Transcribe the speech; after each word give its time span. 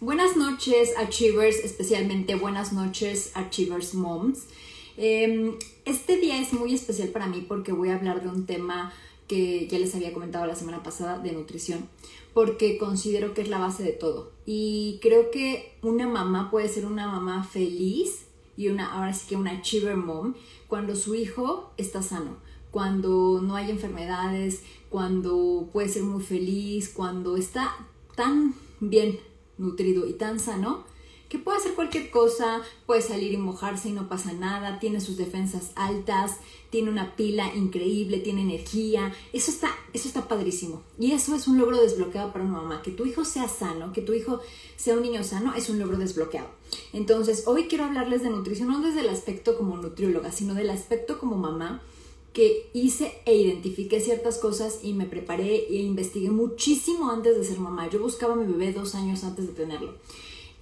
Buenas 0.00 0.36
noches, 0.36 0.96
Achievers, 0.96 1.56
especialmente 1.56 2.36
buenas 2.36 2.72
noches, 2.72 3.32
Achievers 3.34 3.94
Moms. 3.94 4.46
Em, 4.96 5.56
este 5.84 6.18
día 6.18 6.40
es 6.40 6.52
muy 6.52 6.72
especial 6.72 7.08
para 7.08 7.26
mí 7.26 7.44
porque 7.48 7.72
voy 7.72 7.88
a 7.88 7.96
hablar 7.96 8.22
de 8.22 8.28
un 8.28 8.46
tema 8.46 8.92
que 9.26 9.66
ya 9.66 9.76
les 9.76 9.96
había 9.96 10.12
comentado 10.12 10.46
la 10.46 10.54
semana 10.54 10.84
pasada 10.84 11.18
de 11.18 11.32
nutrición, 11.32 11.88
porque 12.32 12.78
considero 12.78 13.34
que 13.34 13.40
es 13.40 13.48
la 13.48 13.58
base 13.58 13.82
de 13.82 13.90
todo. 13.90 14.30
Y 14.46 15.00
creo 15.02 15.32
que 15.32 15.72
una 15.82 16.06
mamá 16.06 16.48
puede 16.48 16.68
ser 16.68 16.86
una 16.86 17.08
mamá 17.08 17.42
feliz 17.42 18.26
y 18.56 18.68
una, 18.68 18.94
ahora 18.94 19.12
sí 19.12 19.26
que 19.28 19.34
una 19.34 19.50
achiever 19.50 19.96
mom, 19.96 20.34
cuando 20.68 20.94
su 20.94 21.16
hijo 21.16 21.72
está 21.76 22.02
sano, 22.02 22.36
cuando 22.70 23.40
no 23.42 23.56
hay 23.56 23.72
enfermedades, 23.72 24.62
cuando 24.90 25.68
puede 25.72 25.88
ser 25.88 26.04
muy 26.04 26.22
feliz, 26.22 26.88
cuando 26.88 27.36
está 27.36 27.74
tan 28.14 28.54
bien 28.78 29.18
nutrido 29.58 30.06
y 30.06 30.14
tan 30.14 30.40
sano 30.40 30.84
que 31.28 31.38
puede 31.38 31.58
hacer 31.58 31.74
cualquier 31.74 32.10
cosa, 32.10 32.62
puede 32.86 33.02
salir 33.02 33.32
y 33.32 33.36
mojarse 33.36 33.90
y 33.90 33.92
no 33.92 34.08
pasa 34.08 34.32
nada, 34.32 34.78
tiene 34.78 35.00
sus 35.00 35.16
defensas 35.16 35.72
altas, 35.74 36.38
tiene 36.70 36.90
una 36.90 37.16
pila 37.16 37.54
increíble, 37.54 38.18
tiene 38.18 38.42
energía, 38.42 39.12
eso 39.32 39.50
está, 39.50 39.70
eso 39.92 40.08
está 40.08 40.26
padrísimo. 40.26 40.82
Y 40.98 41.12
eso 41.12 41.34
es 41.34 41.46
un 41.46 41.58
logro 41.58 41.80
desbloqueado 41.80 42.32
para 42.32 42.44
una 42.44 42.62
mamá. 42.62 42.82
Que 42.82 42.92
tu 42.92 43.04
hijo 43.04 43.24
sea 43.24 43.48
sano, 43.48 43.92
que 43.92 44.00
tu 44.00 44.14
hijo 44.14 44.40
sea 44.76 44.94
un 44.94 45.02
niño 45.02 45.22
sano, 45.22 45.54
es 45.54 45.68
un 45.68 45.78
logro 45.78 45.98
desbloqueado. 45.98 46.48
Entonces, 46.92 47.44
hoy 47.46 47.64
quiero 47.68 47.84
hablarles 47.84 48.22
de 48.22 48.30
nutrición, 48.30 48.68
no 48.68 48.80
desde 48.80 49.00
el 49.00 49.08
aspecto 49.10 49.56
como 49.58 49.76
nutrióloga, 49.76 50.32
sino 50.32 50.54
del 50.54 50.70
aspecto 50.70 51.18
como 51.18 51.36
mamá 51.36 51.82
que 52.32 52.70
hice 52.72 53.12
e 53.24 53.34
identifiqué 53.34 54.00
ciertas 54.00 54.38
cosas 54.38 54.80
y 54.82 54.92
me 54.92 55.06
preparé 55.06 55.66
e 55.68 55.76
investigué 55.76 56.30
muchísimo 56.30 57.10
antes 57.10 57.36
de 57.36 57.44
ser 57.44 57.58
mamá. 57.58 57.88
Yo 57.88 58.00
buscaba 58.00 58.34
a 58.34 58.36
mi 58.36 58.50
bebé 58.50 58.72
dos 58.72 58.94
años 58.94 59.24
antes 59.24 59.46
de 59.46 59.52
tenerlo. 59.52 59.94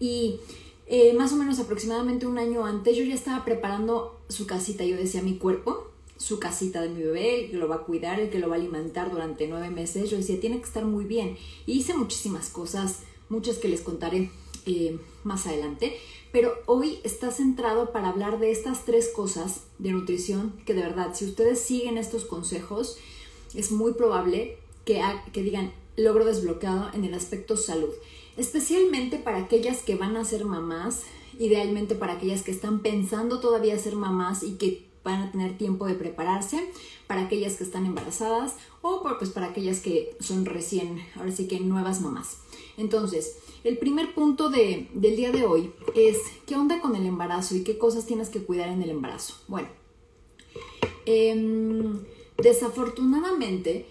Y 0.01 0.41
eh, 0.87 1.12
más 1.15 1.33
o 1.33 1.37
menos 1.37 1.59
aproximadamente 1.59 2.26
un 2.26 2.38
año 2.38 2.65
antes 2.65 2.96
yo 2.96 3.04
ya 3.04 3.15
estaba 3.15 3.45
preparando 3.45 4.21
su 4.29 4.46
casita. 4.46 4.85
Yo 4.85 4.96
decía, 4.96 5.23
mi 5.23 5.37
cuerpo, 5.37 5.88
su 6.16 6.38
casita 6.38 6.80
de 6.80 6.88
mi 6.88 7.02
bebé, 7.02 7.45
el 7.45 7.51
que 7.51 7.57
lo 7.57 7.69
va 7.69 7.76
a 7.76 7.85
cuidar, 7.85 8.21
el 8.21 8.30
que 8.30 8.38
lo 8.38 8.48
va 8.48 8.54
a 8.54 8.59
alimentar 8.59 9.10
durante 9.10 9.48
nueve 9.48 9.71
meses. 9.71 10.10
Yo 10.10 10.16
decía, 10.16 10.41
tiene 10.41 10.59
que 10.59 10.65
estar 10.65 10.85
muy 10.85 11.04
bien. 11.04 11.37
Y 11.66 11.73
hice 11.73 11.95
muchísimas 11.95 12.48
cosas, 12.48 13.01
muchas 13.29 13.59
que 13.59 13.69
les 13.69 13.80
contaré 13.80 14.30
eh, 14.66 14.98
más 15.24 15.46
adelante. 15.46 15.96
Pero 16.32 16.55
hoy 16.66 16.99
está 17.05 17.30
centrado 17.30 17.93
para 17.93 18.09
hablar 18.09 18.38
de 18.38 18.51
estas 18.51 18.85
tres 18.85 19.09
cosas 19.09 19.63
de 19.79 19.93
nutrición 19.93 20.55
que 20.66 20.74
de 20.74 20.82
verdad, 20.82 21.15
si 21.15 21.24
ustedes 21.24 21.60
siguen 21.60 21.99
estos 21.99 22.24
consejos, 22.24 22.99
es 23.55 23.71
muy 23.71 23.95
probable 23.95 24.59
que, 24.85 25.02
que 25.32 25.43
digan 25.43 25.73
logro 25.97 26.24
desbloqueado 26.24 26.91
en 26.93 27.04
el 27.04 27.15
aspecto 27.15 27.57
salud. 27.57 27.91
Especialmente 28.37 29.19
para 29.19 29.38
aquellas 29.38 29.82
que 29.82 29.95
van 29.97 30.16
a 30.16 30.24
ser 30.24 30.45
mamás, 30.45 31.02
idealmente 31.38 31.95
para 31.95 32.15
aquellas 32.15 32.43
que 32.43 32.51
están 32.51 32.80
pensando 32.80 33.41
todavía 33.41 33.79
ser 33.79 33.97
mamás 33.97 34.43
y 34.43 34.57
que 34.57 34.87
van 35.04 35.23
a 35.23 35.30
tener 35.30 35.57
tiempo 35.57 35.87
de 35.87 35.95
prepararse, 35.95 36.69
para 37.07 37.23
aquellas 37.23 37.54
que 37.54 37.65
están 37.65 37.87
embarazadas 37.87 38.57
o 38.82 39.02
pues 39.19 39.30
para 39.30 39.47
aquellas 39.47 39.80
que 39.80 40.16
son 40.21 40.45
recién, 40.45 41.01
ahora 41.15 41.30
sí 41.30 41.47
que 41.47 41.60
nuevas 41.60 42.01
mamás. 42.01 42.38
Entonces, 42.77 43.38
el 43.65 43.79
primer 43.79 44.15
punto 44.15 44.49
de, 44.49 44.88
del 44.95 45.16
día 45.16 45.32
de 45.32 45.45
hoy 45.45 45.73
es 45.95 46.19
qué 46.46 46.55
onda 46.55 46.80
con 46.80 46.95
el 46.95 47.07
embarazo 47.07 47.57
y 47.57 47.65
qué 47.65 47.79
cosas 47.79 48.07
tienes 48.07 48.29
que 48.29 48.43
cuidar 48.43 48.69
en 48.69 48.82
el 48.82 48.91
embarazo. 48.91 49.35
Bueno, 49.49 49.69
em, 51.04 52.01
desafortunadamente 52.38 53.87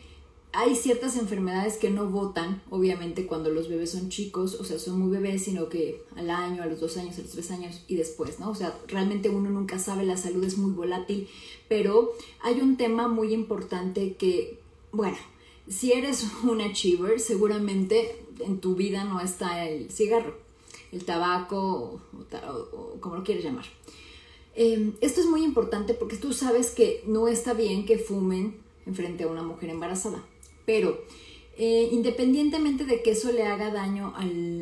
hay 0.58 0.75
ciertas 0.75 1.17
enfermedades 1.17 1.75
que 1.75 1.89
no 1.89 2.09
votan, 2.09 2.61
obviamente, 2.69 3.28
cuando 3.28 3.50
los 3.50 3.67
bebés 3.67 3.91
son 3.91 4.09
chicos, 4.09 4.56
o 4.56 4.63
sea, 4.63 4.80
son 4.80 4.97
muy 5.00 5.09
bebés, 5.11 5.44
sino 5.44 5.67
que 5.67 6.03
al 6.16 6.30
año, 6.30 6.63
a 6.63 6.66
los 6.66 6.80
dos 6.80 6.95
años, 6.95 7.17
a 7.17 7.22
los 7.22 7.31
tres 7.31 7.52
años 7.52 7.83
y 7.89 7.95
después, 7.95 8.39
¿no? 8.39 8.52
O 8.52 8.56
sea, 8.56 8.80
realmente 8.88 9.30
uno 9.30 9.50
nunca 9.50 9.80
sabe, 9.80 10.06
la 10.06 10.16
salud 10.16 10.44
es 10.45 10.58
muy 10.58 10.72
volátil, 10.72 11.28
pero 11.67 12.13
hay 12.41 12.62
un 12.62 12.78
tema 12.78 13.09
muy 13.09 13.34
importante 13.34 14.16
que, 14.16 14.62
bueno, 14.94 15.17
si 15.68 15.94
eres 15.94 16.26
un 16.44 16.62
achiever, 16.62 17.20
seguramente 17.20 18.26
en 18.40 18.59
tu 18.59 18.76
vida 18.76 19.03
no 19.03 19.20
está 19.20 19.68
el 19.68 19.92
cigarro, 19.92 20.36
el 20.92 21.06
tabaco 21.06 22.02
o, 22.31 22.98
como 23.00 23.16
lo 23.16 23.24
quieres 23.24 23.44
llamar. 23.44 23.66
Em, 24.56 24.94
esto 25.02 25.20
es 25.20 25.28
muy 25.28 25.44
importante 25.44 25.94
porque 25.94 26.16
tú 26.16 26.34
sabes 26.34 26.72
que 26.72 27.03
no 27.06 27.28
está 27.28 27.53
bien 27.53 27.86
que 27.86 27.98
fumen 27.98 28.56
frente 28.94 29.24
a 29.24 29.28
una 29.28 29.44
mujer 29.44 29.70
embarazada, 29.70 30.24
pero 30.66 31.02
eh, 31.58 31.90
independientemente 31.92 32.86
de 32.86 33.02
que 33.02 33.12
eso 33.12 33.32
le 33.32 33.44
haga 33.44 33.72
daño, 33.72 34.14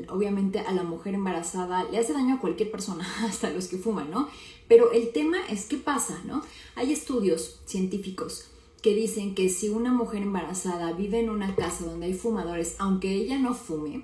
obviamente, 0.09 0.59
a 0.59 0.71
la 0.73 0.83
mujer 0.83 1.15
embarazada, 1.15 1.83
le 1.85 1.97
hace 1.97 2.13
daño 2.13 2.35
a 2.35 2.39
cualquier 2.39 2.71
persona, 2.71 3.07
hasta 3.25 3.49
los 3.49 3.67
que 3.67 3.77
fuman, 3.77 4.09
¿no? 4.09 4.29
Pero 4.67 4.91
el 4.91 5.11
tema 5.11 5.37
es 5.49 5.65
qué 5.65 5.77
pasa, 5.77 6.21
¿no? 6.25 6.41
Hay 6.75 6.91
estudios 6.91 7.59
científicos 7.65 8.52
que 8.83 8.93
dicen 8.93 9.33
que 9.33 9.47
si 9.47 9.69
una 9.69 9.93
mujer 9.93 10.21
embarazada 10.21 10.91
vive 10.91 11.19
en 11.19 11.29
una 11.29 11.55
casa 11.55 11.85
donde 11.85 12.07
hay 12.07 12.13
fumadores, 12.13 12.75
aunque 12.79 13.13
ella 13.13 13.39
no 13.39 13.55
fume, 13.55 14.03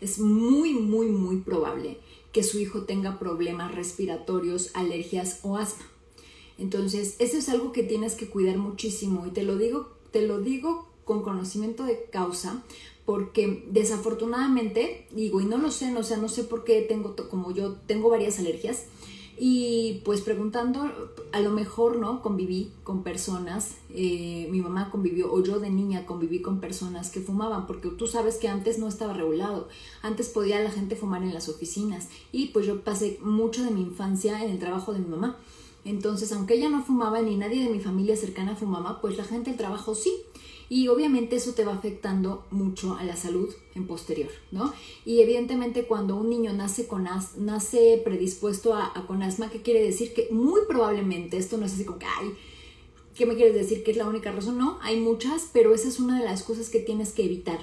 es 0.00 0.18
muy, 0.18 0.72
muy, 0.72 1.08
muy 1.08 1.36
probable 1.36 1.98
que 2.32 2.42
su 2.42 2.58
hijo 2.58 2.84
tenga 2.84 3.18
problemas 3.18 3.74
respiratorios, 3.74 4.70
alergias 4.74 5.40
o 5.42 5.58
asma. 5.58 5.84
Entonces, 6.56 7.16
eso 7.18 7.36
es 7.36 7.50
algo 7.50 7.70
que 7.72 7.82
tienes 7.82 8.14
que 8.14 8.28
cuidar 8.28 8.56
muchísimo 8.56 9.26
y 9.26 9.30
te 9.30 9.42
lo 9.42 9.58
digo, 9.58 9.90
te 10.10 10.26
lo 10.26 10.40
digo 10.40 10.88
con 11.04 11.22
conocimiento 11.22 11.84
de 11.84 12.06
causa, 12.10 12.64
porque 13.04 13.66
desafortunadamente, 13.70 15.06
digo, 15.10 15.42
y 15.42 15.44
no 15.44 15.58
lo 15.58 15.70
sé, 15.70 15.90
no, 15.90 16.00
o 16.00 16.02
sea, 16.02 16.16
no 16.16 16.30
sé 16.30 16.44
por 16.44 16.64
qué 16.64 16.80
tengo, 16.80 17.14
como 17.28 17.52
yo 17.52 17.74
tengo 17.86 18.08
varias 18.08 18.38
alergias, 18.38 18.84
y 19.38 20.02
pues 20.04 20.20
preguntando, 20.20 20.90
a 21.32 21.40
lo 21.40 21.50
mejor, 21.50 21.96
¿no? 21.96 22.22
Conviví 22.22 22.70
con 22.84 23.02
personas, 23.02 23.76
eh, 23.90 24.46
mi 24.50 24.60
mamá 24.60 24.90
convivió, 24.90 25.32
o 25.32 25.42
yo 25.42 25.58
de 25.58 25.70
niña 25.70 26.06
conviví 26.06 26.40
con 26.40 26.60
personas 26.60 27.10
que 27.10 27.20
fumaban, 27.20 27.66
porque 27.66 27.88
tú 27.88 28.06
sabes 28.06 28.36
que 28.36 28.48
antes 28.48 28.78
no 28.78 28.86
estaba 28.86 29.12
regulado, 29.12 29.68
antes 30.02 30.28
podía 30.28 30.60
la 30.60 30.70
gente 30.70 30.96
fumar 30.96 31.22
en 31.22 31.34
las 31.34 31.48
oficinas, 31.48 32.08
y 32.30 32.46
pues 32.46 32.66
yo 32.66 32.82
pasé 32.82 33.18
mucho 33.22 33.64
de 33.64 33.70
mi 33.70 33.82
infancia 33.82 34.44
en 34.44 34.50
el 34.50 34.58
trabajo 34.58 34.92
de 34.92 35.00
mi 35.00 35.08
mamá. 35.08 35.36
Entonces, 35.84 36.32
aunque 36.32 36.54
ella 36.54 36.70
no 36.70 36.82
fumaba 36.82 37.20
ni 37.20 37.36
nadie 37.36 37.62
de 37.62 37.70
mi 37.70 37.80
familia 37.80 38.16
cercana 38.16 38.56
fumaba, 38.56 39.00
pues 39.00 39.18
la 39.18 39.24
gente 39.24 39.50
del 39.50 39.58
trabajo 39.58 39.94
sí 39.94 40.12
y 40.68 40.88
obviamente 40.88 41.36
eso 41.36 41.52
te 41.52 41.64
va 41.64 41.74
afectando 41.74 42.44
mucho 42.50 42.96
a 42.96 43.04
la 43.04 43.16
salud 43.16 43.52
en 43.74 43.86
posterior, 43.86 44.30
¿no? 44.50 44.72
Y 45.04 45.20
evidentemente 45.20 45.86
cuando 45.86 46.16
un 46.16 46.30
niño 46.30 46.52
nace 46.52 46.86
con 46.86 47.06
as, 47.06 47.36
nace 47.36 48.00
predispuesto 48.04 48.74
a, 48.74 48.92
con 49.06 49.22
asma, 49.22 49.50
¿qué 49.50 49.62
quiere 49.62 49.82
decir? 49.82 50.14
Que 50.14 50.28
muy 50.30 50.62
probablemente, 50.66 51.36
esto 51.36 51.56
no 51.56 51.66
es 51.66 51.74
así 51.74 51.84
como 51.84 51.98
que, 51.98 52.06
ay, 52.06 52.34
¿qué 53.14 53.26
me 53.26 53.34
quieres 53.34 53.54
decir? 53.54 53.84
que 53.84 53.90
es 53.90 53.96
la 53.96 54.08
única 54.08 54.32
razón? 54.32 54.58
No, 54.58 54.78
hay 54.82 54.98
muchas, 54.98 55.48
pero 55.52 55.74
esa 55.74 55.88
es 55.88 56.00
una 56.00 56.18
de 56.18 56.24
las 56.24 56.42
cosas 56.42 56.70
que 56.70 56.80
tienes 56.80 57.12
que 57.12 57.24
evitar. 57.24 57.58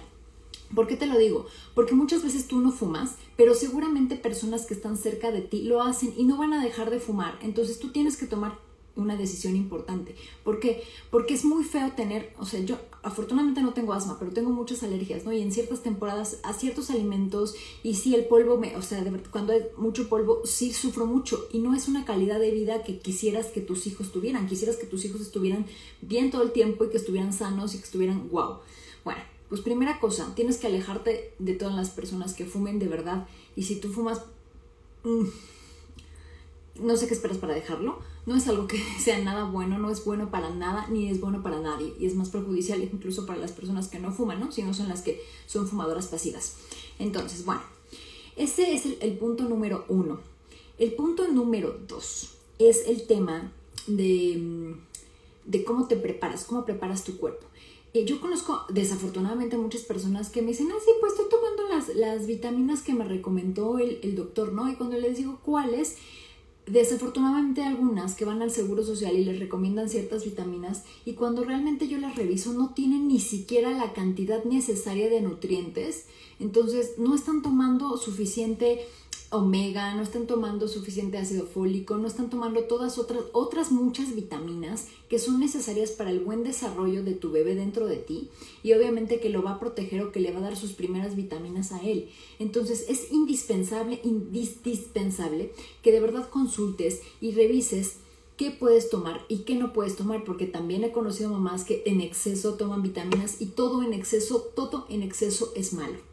¿Por 0.73 0.87
qué 0.87 0.95
te 0.95 1.05
lo 1.05 1.17
digo? 1.17 1.47
Porque 1.75 1.95
muchas 1.95 2.23
veces 2.23 2.47
tú 2.47 2.59
no 2.59 2.71
fumas, 2.71 3.15
pero 3.35 3.55
seguramente 3.55 4.15
personas 4.15 4.65
que 4.65 4.73
están 4.73 4.97
cerca 4.97 5.31
de 5.31 5.41
ti 5.41 5.63
lo 5.63 5.81
hacen 5.81 6.13
y 6.17 6.23
no 6.23 6.37
van 6.37 6.53
a 6.53 6.63
dejar 6.63 6.91
de 6.91 6.99
fumar. 6.99 7.37
Entonces 7.41 7.79
tú 7.79 7.91
tienes 7.91 8.15
que 8.15 8.25
tomar 8.25 8.57
una 8.95 9.15
decisión 9.15 9.55
importante. 9.55 10.15
¿Por 10.43 10.59
qué? 10.59 10.83
Porque 11.09 11.33
es 11.33 11.45
muy 11.45 11.63
feo 11.63 11.91
tener, 11.91 12.33
o 12.37 12.45
sea, 12.45 12.59
yo 12.59 12.77
afortunadamente 13.03 13.61
no 13.61 13.73
tengo 13.73 13.93
asma, 13.93 14.17
pero 14.19 14.31
tengo 14.31 14.51
muchas 14.51 14.83
alergias, 14.83 15.25
¿no? 15.25 15.31
Y 15.31 15.41
en 15.41 15.51
ciertas 15.51 15.81
temporadas 15.81 16.39
a 16.43 16.53
ciertos 16.53 16.89
alimentos 16.89 17.55
y 17.83 17.95
si 17.95 18.15
el 18.15 18.25
polvo 18.25 18.57
me, 18.57 18.75
o 18.75 18.81
sea, 18.81 19.03
cuando 19.31 19.53
hay 19.53 19.61
mucho 19.77 20.09
polvo, 20.09 20.41
sí 20.45 20.73
sufro 20.73 21.05
mucho 21.05 21.47
y 21.51 21.59
no 21.59 21.73
es 21.73 21.87
una 21.87 22.05
calidad 22.05 22.39
de 22.39 22.51
vida 22.51 22.83
que 22.83 22.99
quisieras 22.99 23.47
que 23.47 23.61
tus 23.61 23.87
hijos 23.87 24.11
tuvieran, 24.11 24.47
quisieras 24.47 24.77
que 24.77 24.85
tus 24.85 25.05
hijos 25.05 25.21
estuvieran 25.21 25.65
bien 26.01 26.31
todo 26.31 26.43
el 26.43 26.51
tiempo 26.51 26.85
y 26.85 26.89
que 26.89 26.97
estuvieran 26.97 27.33
sanos 27.33 27.73
y 27.73 27.77
que 27.77 27.85
estuvieran 27.85 28.29
wow. 28.29 28.59
Bueno, 29.03 29.21
pues 29.49 29.61
primera 29.61 29.99
cosa, 29.99 30.33
tienes 30.35 30.57
que 30.57 30.67
alejarte 30.67 31.33
de 31.39 31.53
todas 31.53 31.75
las 31.75 31.89
personas 31.89 32.33
que 32.33 32.45
fumen 32.45 32.79
de 32.79 32.87
verdad 32.87 33.27
y 33.55 33.63
si 33.63 33.77
tú 33.77 33.89
fumas... 33.89 34.21
Mm, 35.03 35.25
no 36.79 36.95
sé 36.97 37.07
qué 37.07 37.13
esperas 37.13 37.37
para 37.37 37.53
dejarlo. 37.53 37.99
No 38.25 38.35
es 38.35 38.47
algo 38.47 38.67
que 38.67 38.77
sea 38.99 39.19
nada 39.19 39.45
bueno, 39.45 39.77
no 39.77 39.89
es 39.89 40.03
bueno 40.05 40.29
para 40.29 40.49
nada, 40.49 40.87
ni 40.89 41.09
es 41.09 41.19
bueno 41.19 41.41
para 41.43 41.59
nadie. 41.59 41.93
Y 41.99 42.05
es 42.05 42.15
más 42.15 42.29
perjudicial 42.29 42.81
incluso 42.81 43.25
para 43.25 43.39
las 43.39 43.51
personas 43.51 43.87
que 43.87 43.99
no 43.99 44.11
fuman, 44.11 44.39
¿no? 44.39 44.51
Si 44.51 44.63
no 44.63 44.73
son 44.73 44.89
las 44.89 45.01
que 45.01 45.21
son 45.47 45.67
fumadoras 45.67 46.07
pasivas. 46.07 46.57
Entonces, 46.99 47.45
bueno, 47.45 47.61
ese 48.35 48.73
es 48.73 48.85
el, 48.99 49.17
punto 49.17 49.45
número 49.45 49.85
uno. 49.87 50.19
El 50.77 50.93
punto 50.93 51.27
número 51.27 51.77
dos 51.87 52.35
es 52.59 52.87
el 52.87 53.07
tema 53.07 53.51
de, 53.87 54.75
de 55.45 55.63
cómo 55.63 55.87
te 55.87 55.95
preparas, 55.95 56.45
cómo 56.45 56.65
preparas 56.65 57.03
tu 57.03 57.17
cuerpo. 57.17 57.47
Eh, 57.93 58.05
yo 58.05 58.21
conozco 58.21 58.63
desafortunadamente 58.69 59.57
muchas 59.57 59.81
personas 59.81 60.29
que 60.29 60.41
me 60.41 60.49
dicen, 60.49 60.69
ah, 60.71 60.79
sí, 60.83 60.91
pues 61.01 61.11
estoy 61.11 61.29
tomando 61.29 61.67
las, 61.67 61.93
las 61.95 62.25
vitaminas 62.25 62.83
que 62.83 62.93
me 62.93 63.03
recomendó 63.03 63.79
el, 63.79 63.99
el 64.01 64.15
doctor, 64.15 64.53
¿no? 64.53 64.71
Y 64.71 64.75
cuando 64.75 64.97
les 64.97 65.17
digo 65.17 65.39
cuáles, 65.43 65.97
desafortunadamente 66.71 67.63
algunas 67.63 68.15
que 68.15 68.23
van 68.23 68.41
al 68.41 68.49
Seguro 68.49 68.83
Social 68.83 69.15
y 69.17 69.25
les 69.25 69.39
recomiendan 69.39 69.89
ciertas 69.89 70.23
vitaminas 70.23 70.83
y 71.03 71.13
cuando 71.13 71.43
realmente 71.43 71.87
yo 71.87 71.97
las 71.97 72.15
reviso 72.15 72.53
no 72.53 72.73
tienen 72.73 73.09
ni 73.09 73.19
siquiera 73.19 73.71
la 73.71 73.91
cantidad 73.91 74.43
necesaria 74.45 75.09
de 75.09 75.21
nutrientes, 75.21 76.05
entonces 76.39 76.93
no 76.97 77.13
están 77.13 77.41
tomando 77.41 77.97
suficiente 77.97 78.85
omega, 79.31 79.95
no 79.95 80.03
están 80.03 80.27
tomando 80.27 80.67
suficiente 80.67 81.17
ácido 81.17 81.45
fólico, 81.45 81.97
no 81.97 82.05
están 82.05 82.29
tomando 82.29 82.65
todas 82.65 82.97
otras, 82.97 83.23
otras 83.31 83.71
muchas 83.71 84.13
vitaminas 84.13 84.87
que 85.09 85.19
son 85.19 85.39
necesarias 85.39 85.91
para 85.91 86.11
el 86.11 86.19
buen 86.19 86.43
desarrollo 86.43 87.01
de 87.03 87.13
tu 87.13 87.31
bebé 87.31 87.55
dentro 87.55 87.87
de 87.87 87.95
ti 87.95 88.29
y 88.61 88.73
obviamente 88.73 89.21
que 89.21 89.29
lo 89.29 89.41
va 89.41 89.51
a 89.51 89.59
proteger 89.59 90.01
o 90.01 90.11
que 90.11 90.19
le 90.19 90.33
va 90.33 90.39
a 90.39 90.43
dar 90.43 90.57
sus 90.57 90.73
primeras 90.73 91.15
vitaminas 91.15 91.71
a 91.71 91.81
él. 91.81 92.09
Entonces 92.39 92.85
es 92.89 93.11
indispensable, 93.13 94.01
indispensable 94.03 95.53
que 95.81 95.93
de 95.93 96.01
verdad 96.01 96.29
consultes 96.29 97.01
y 97.21 97.31
revises 97.31 97.95
qué 98.35 98.51
puedes 98.51 98.89
tomar 98.89 99.21
y 99.29 99.39
qué 99.39 99.55
no 99.55 99.71
puedes 99.71 99.95
tomar, 99.95 100.25
porque 100.25 100.45
también 100.45 100.83
he 100.83 100.91
conocido 100.91 101.29
mamás 101.29 101.63
que 101.63 101.83
en 101.85 102.01
exceso 102.01 102.55
toman 102.55 102.81
vitaminas 102.81 103.39
y 103.39 103.45
todo 103.45 103.81
en 103.81 103.93
exceso, 103.93 104.41
todo 104.55 104.85
en 104.89 105.03
exceso 105.03 105.53
es 105.55 105.71
malo. 105.71 106.10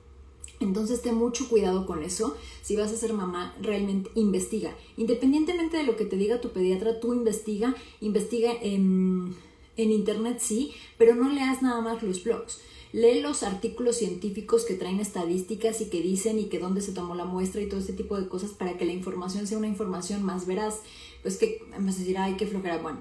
Entonces 0.61 1.03
ten 1.03 1.15
mucho 1.15 1.49
cuidado 1.49 1.87
con 1.87 2.03
eso. 2.03 2.37
Si 2.63 2.77
vas 2.77 2.93
a 2.93 2.97
ser 2.97 3.13
mamá, 3.13 3.55
realmente 3.61 4.11
investiga. 4.15 4.75
Independientemente 4.97 5.77
de 5.77 5.85
lo 5.85 5.97
que 5.97 6.05
te 6.05 6.17
diga 6.17 6.41
tu 6.41 6.51
pediatra, 6.51 7.01
tú 7.01 7.13
investiga, 7.15 7.77
investiga 8.01 8.53
en, 8.61 9.37
en 9.77 9.93
internet, 9.93 10.39
sí, 10.41 10.73
pero 10.97 11.15
no 11.15 11.31
leas 11.31 11.63
nada 11.63 11.81
más 11.81 12.03
los 12.03 12.25
blogs. 12.25 12.61
Lee 12.93 13.21
los 13.21 13.43
artículos 13.43 13.97
científicos 13.97 14.65
que 14.65 14.75
traen 14.75 14.99
estadísticas 14.99 15.81
y 15.83 15.91
que 15.91 16.01
dicen 16.01 16.39
y 16.39 16.47
que 16.47 16.59
dónde 16.59 16.81
se 16.81 16.93
tomó 16.93 17.15
la 17.15 17.27
muestra 17.27 17.61
y 17.61 17.69
todo 17.69 17.81
este 17.81 17.93
tipo 17.93 18.19
de 18.19 18.29
cosas 18.29 18.53
para 18.53 18.79
que 18.79 18.87
la 18.87 18.93
información 18.93 19.47
sea 19.47 19.59
una 19.59 19.67
información 19.67 20.23
más 20.23 20.47
veraz. 20.47 20.81
Pues 21.23 21.37
que 21.37 21.63
me 21.79 21.87
vas 21.87 21.97
a 21.97 21.99
decir, 21.99 22.17
ay, 22.19 22.35
qué 22.37 22.47
flojera. 22.47 22.79
Bueno, 22.79 23.01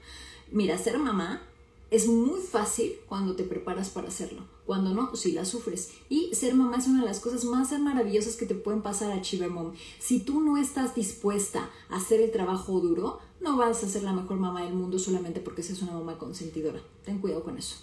mira, 0.50 0.78
ser 0.78 0.98
mamá 0.98 1.47
es 1.90 2.06
muy 2.06 2.40
fácil 2.40 2.96
cuando 3.08 3.34
te 3.34 3.44
preparas 3.44 3.88
para 3.88 4.08
hacerlo. 4.08 4.42
Cuando 4.66 4.92
no, 4.92 5.16
si 5.16 5.32
la 5.32 5.44
sufres. 5.44 5.92
Y 6.08 6.34
ser 6.34 6.54
mamá 6.54 6.76
es 6.76 6.86
una 6.86 7.00
de 7.00 7.06
las 7.06 7.20
cosas 7.20 7.44
más 7.44 7.72
maravillosas 7.78 8.36
que 8.36 8.46
te 8.46 8.54
pueden 8.54 8.82
pasar 8.82 9.12
a 9.12 9.22
Chiva 9.22 9.48
Mom. 9.48 9.72
Si 9.98 10.20
tú 10.20 10.40
no 10.40 10.58
estás 10.58 10.94
dispuesta 10.94 11.70
a 11.88 11.96
hacer 11.96 12.20
el 12.20 12.30
trabajo 12.30 12.80
duro, 12.80 13.20
no 13.40 13.56
vas 13.56 13.82
a 13.82 13.88
ser 13.88 14.02
la 14.02 14.12
mejor 14.12 14.38
mamá 14.38 14.64
del 14.64 14.74
mundo 14.74 14.98
solamente 14.98 15.40
porque 15.40 15.62
seas 15.62 15.80
una 15.80 15.92
mamá 15.92 16.18
consentidora. 16.18 16.80
Ten 17.04 17.18
cuidado 17.18 17.42
con 17.42 17.56
eso. 17.56 17.76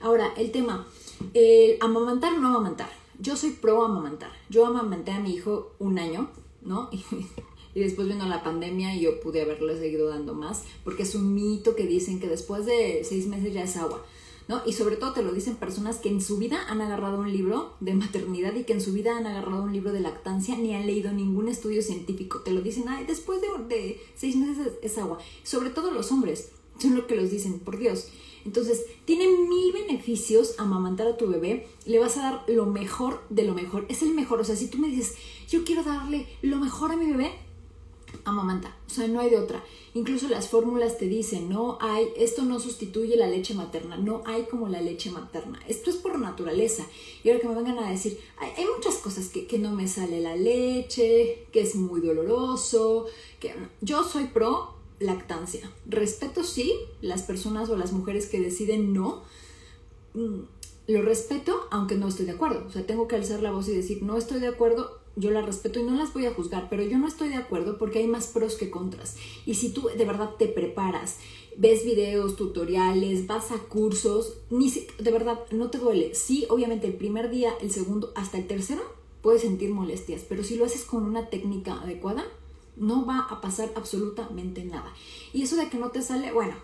Ahora, 0.00 0.34
el 0.36 0.50
tema, 0.50 0.86
el 1.32 1.78
amamantar 1.80 2.34
o 2.34 2.40
no 2.40 2.48
amamantar. 2.48 2.90
Yo 3.18 3.36
soy 3.36 3.50
pro 3.50 3.84
amamantar. 3.84 4.32
Yo 4.50 4.66
amamanté 4.66 5.12
a 5.12 5.20
mi 5.20 5.34
hijo 5.34 5.72
un 5.78 5.98
año, 5.98 6.28
¿no? 6.60 6.90
y 7.74 7.80
después 7.80 8.08
vino 8.08 8.26
la 8.28 8.42
pandemia 8.42 8.94
y 8.94 9.00
yo 9.00 9.20
pude 9.20 9.42
haberle 9.42 9.78
seguido 9.78 10.08
dando 10.08 10.34
más, 10.34 10.64
porque 10.84 11.04
es 11.04 11.14
un 11.14 11.34
mito 11.34 11.74
que 11.74 11.86
dicen 11.86 12.20
que 12.20 12.28
después 12.28 12.66
de 12.66 13.02
seis 13.04 13.26
meses 13.26 13.52
ya 13.52 13.62
es 13.62 13.76
agua. 13.76 14.04
¿No? 14.48 14.60
Y 14.66 14.72
sobre 14.72 14.96
todo 14.96 15.12
te 15.12 15.22
lo 15.22 15.32
dicen 15.32 15.54
personas 15.54 15.98
que 15.98 16.08
en 16.08 16.20
su 16.20 16.36
vida 16.36 16.66
han 16.68 16.80
agarrado 16.80 17.20
un 17.20 17.30
libro 17.30 17.74
de 17.78 17.94
maternidad 17.94 18.52
y 18.56 18.64
que 18.64 18.72
en 18.72 18.80
su 18.80 18.92
vida 18.92 19.16
han 19.16 19.24
agarrado 19.24 19.62
un 19.62 19.72
libro 19.72 19.92
de 19.92 20.00
lactancia 20.00 20.56
ni 20.56 20.74
han 20.74 20.84
leído 20.84 21.12
ningún 21.12 21.48
estudio 21.48 21.80
científico. 21.80 22.40
Te 22.40 22.50
lo 22.50 22.60
dicen, 22.60 22.88
ay, 22.88 23.04
después 23.06 23.40
de, 23.40 24.00
seis 24.16 24.34
meses 24.34 24.72
es 24.82 24.98
agua. 24.98 25.18
Sobre 25.44 25.70
todo 25.70 25.92
los 25.92 26.10
hombres 26.10 26.50
son 26.78 26.96
lo 26.96 27.06
que 27.06 27.14
los 27.14 27.30
dicen, 27.30 27.60
por 27.60 27.78
Dios. 27.78 28.08
Entonces, 28.44 28.84
tiene 29.04 29.28
mil 29.28 29.72
beneficios 29.72 30.56
amamantar 30.58 31.06
a 31.06 31.16
tu 31.16 31.28
bebé, 31.28 31.68
le 31.86 32.00
vas 32.00 32.16
a 32.16 32.22
dar 32.22 32.44
lo 32.48 32.66
mejor 32.66 33.22
de 33.30 33.44
lo 33.44 33.54
mejor. 33.54 33.86
Es 33.88 34.02
el 34.02 34.12
mejor, 34.12 34.40
o 34.40 34.44
sea, 34.44 34.56
si 34.56 34.66
tú 34.66 34.78
me 34.78 34.88
dices, 34.88 35.14
yo 35.48 35.64
quiero 35.64 35.84
darle 35.84 36.26
lo 36.42 36.58
mejor 36.58 36.90
a 36.90 36.96
mi 36.96 37.06
bebé, 37.06 37.32
amamanta, 38.24 38.76
o 38.86 38.90
sea, 38.90 39.08
no 39.08 39.20
hay 39.20 39.30
de 39.30 39.38
otra. 39.38 39.62
Incluso 39.94 40.28
las 40.28 40.48
fórmulas 40.48 40.96
te 40.96 41.06
dicen, 41.06 41.48
no 41.48 41.76
hay, 41.80 42.08
esto 42.16 42.42
no 42.42 42.60
sustituye 42.60 43.16
la 43.16 43.28
leche 43.28 43.54
materna, 43.54 43.96
no 43.96 44.22
hay 44.24 44.44
como 44.44 44.68
la 44.68 44.80
leche 44.80 45.10
materna. 45.10 45.60
Esto 45.68 45.90
es 45.90 45.96
por 45.96 46.18
naturaleza. 46.18 46.86
Y 47.22 47.28
ahora 47.28 47.40
que 47.40 47.48
me 47.48 47.54
vengan 47.54 47.78
a 47.78 47.90
decir, 47.90 48.18
hay, 48.38 48.64
muchas 48.74 48.96
cosas 48.96 49.28
que, 49.28 49.46
que, 49.46 49.58
no 49.58 49.72
me 49.72 49.88
sale 49.88 50.20
la 50.20 50.34
leche, 50.34 51.46
que 51.52 51.60
es 51.60 51.74
muy 51.74 52.00
doloroso, 52.00 53.06
que 53.38 53.54
yo 53.82 54.02
soy 54.04 54.24
pro 54.24 54.74
lactancia. 54.98 55.70
Respeto 55.86 56.42
sí 56.44 56.72
las 57.00 57.22
personas 57.22 57.68
o 57.68 57.76
las 57.76 57.92
mujeres 57.92 58.26
que 58.26 58.40
deciden 58.40 58.92
no. 58.92 59.22
Mm, 60.14 60.40
lo 60.88 61.02
respeto, 61.02 61.68
aunque 61.70 61.94
no 61.96 62.08
estoy 62.08 62.26
de 62.26 62.32
acuerdo. 62.32 62.64
O 62.66 62.70
sea, 62.70 62.86
tengo 62.86 63.08
que 63.08 63.16
alzar 63.16 63.42
la 63.42 63.52
voz 63.52 63.68
y 63.68 63.74
decir, 63.74 64.02
no 64.02 64.16
estoy 64.16 64.40
de 64.40 64.48
acuerdo, 64.48 65.01
yo 65.16 65.30
la 65.30 65.42
respeto 65.42 65.78
y 65.78 65.82
no 65.82 65.94
las 65.94 66.12
voy 66.12 66.26
a 66.26 66.34
juzgar, 66.34 66.68
pero 66.68 66.82
yo 66.82 66.98
no 66.98 67.06
estoy 67.06 67.28
de 67.28 67.36
acuerdo 67.36 67.78
porque 67.78 67.98
hay 67.98 68.06
más 68.06 68.28
pros 68.28 68.56
que 68.56 68.70
contras. 68.70 69.16
Y 69.46 69.54
si 69.54 69.70
tú 69.70 69.88
de 69.96 70.04
verdad 70.04 70.30
te 70.38 70.46
preparas, 70.46 71.18
ves 71.56 71.84
videos, 71.84 72.36
tutoriales, 72.36 73.26
vas 73.26 73.50
a 73.52 73.58
cursos, 73.58 74.38
ni 74.50 74.70
de 74.70 75.10
verdad 75.10 75.40
no 75.50 75.70
te 75.70 75.78
duele. 75.78 76.14
Sí, 76.14 76.46
obviamente 76.48 76.86
el 76.86 76.94
primer 76.94 77.30
día, 77.30 77.52
el 77.60 77.70
segundo, 77.70 78.12
hasta 78.14 78.38
el 78.38 78.46
tercero 78.46 78.82
puedes 79.20 79.42
sentir 79.42 79.70
molestias, 79.70 80.24
pero 80.28 80.42
si 80.42 80.56
lo 80.56 80.64
haces 80.64 80.84
con 80.84 81.04
una 81.04 81.28
técnica 81.28 81.80
adecuada, 81.80 82.24
no 82.76 83.06
va 83.06 83.26
a 83.30 83.40
pasar 83.40 83.70
absolutamente 83.76 84.64
nada. 84.64 84.92
Y 85.32 85.42
eso 85.42 85.56
de 85.56 85.68
que 85.68 85.78
no 85.78 85.90
te 85.90 86.02
sale, 86.02 86.32
bueno, 86.32 86.54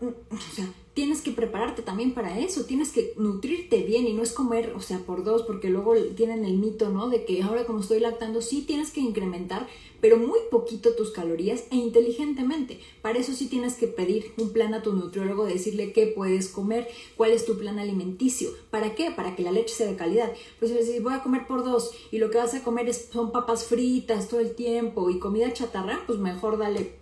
o 0.00 0.54
sea, 0.54 0.72
tienes 0.98 1.22
que 1.22 1.30
prepararte 1.30 1.82
también 1.82 2.12
para 2.12 2.40
eso, 2.40 2.64
tienes 2.64 2.90
que 2.90 3.12
nutrirte 3.16 3.84
bien 3.84 4.08
y 4.08 4.14
no 4.14 4.24
es 4.24 4.32
comer, 4.32 4.72
o 4.74 4.80
sea, 4.80 4.98
por 4.98 5.22
dos, 5.22 5.44
porque 5.44 5.70
luego 5.70 5.94
tienen 6.16 6.44
el 6.44 6.58
mito, 6.58 6.88
¿no? 6.88 7.08
De 7.08 7.24
que 7.24 7.40
ahora 7.40 7.66
como 7.66 7.78
estoy 7.78 8.00
lactando, 8.00 8.42
sí 8.42 8.62
tienes 8.62 8.90
que 8.90 8.98
incrementar, 8.98 9.68
pero 10.00 10.16
muy 10.16 10.40
poquito 10.50 10.96
tus 10.96 11.12
calorías 11.12 11.66
e 11.70 11.76
inteligentemente. 11.76 12.80
Para 13.00 13.20
eso 13.20 13.32
sí 13.32 13.46
tienes 13.46 13.74
que 13.74 13.86
pedir 13.86 14.32
un 14.38 14.52
plan 14.52 14.74
a 14.74 14.82
tu 14.82 14.92
nutriólogo, 14.92 15.44
decirle 15.44 15.92
qué 15.92 16.08
puedes 16.08 16.48
comer, 16.48 16.88
cuál 17.16 17.30
es 17.30 17.46
tu 17.46 17.56
plan 17.56 17.78
alimenticio. 17.78 18.50
¿Para 18.72 18.96
qué? 18.96 19.12
Para 19.12 19.36
que 19.36 19.44
la 19.44 19.52
leche 19.52 19.76
sea 19.76 19.86
de 19.86 19.94
calidad. 19.94 20.32
Pues 20.58 20.72
si 20.84 20.98
voy 20.98 21.14
a 21.14 21.22
comer 21.22 21.46
por 21.46 21.62
dos 21.62 21.92
y 22.10 22.18
lo 22.18 22.28
que 22.32 22.38
vas 22.38 22.54
a 22.54 22.64
comer 22.64 22.88
es, 22.88 23.08
son 23.12 23.30
papas 23.30 23.66
fritas 23.66 24.26
todo 24.26 24.40
el 24.40 24.56
tiempo 24.56 25.10
y 25.10 25.20
comida 25.20 25.52
chatarra, 25.52 26.02
pues 26.08 26.18
mejor 26.18 26.58
dale 26.58 26.96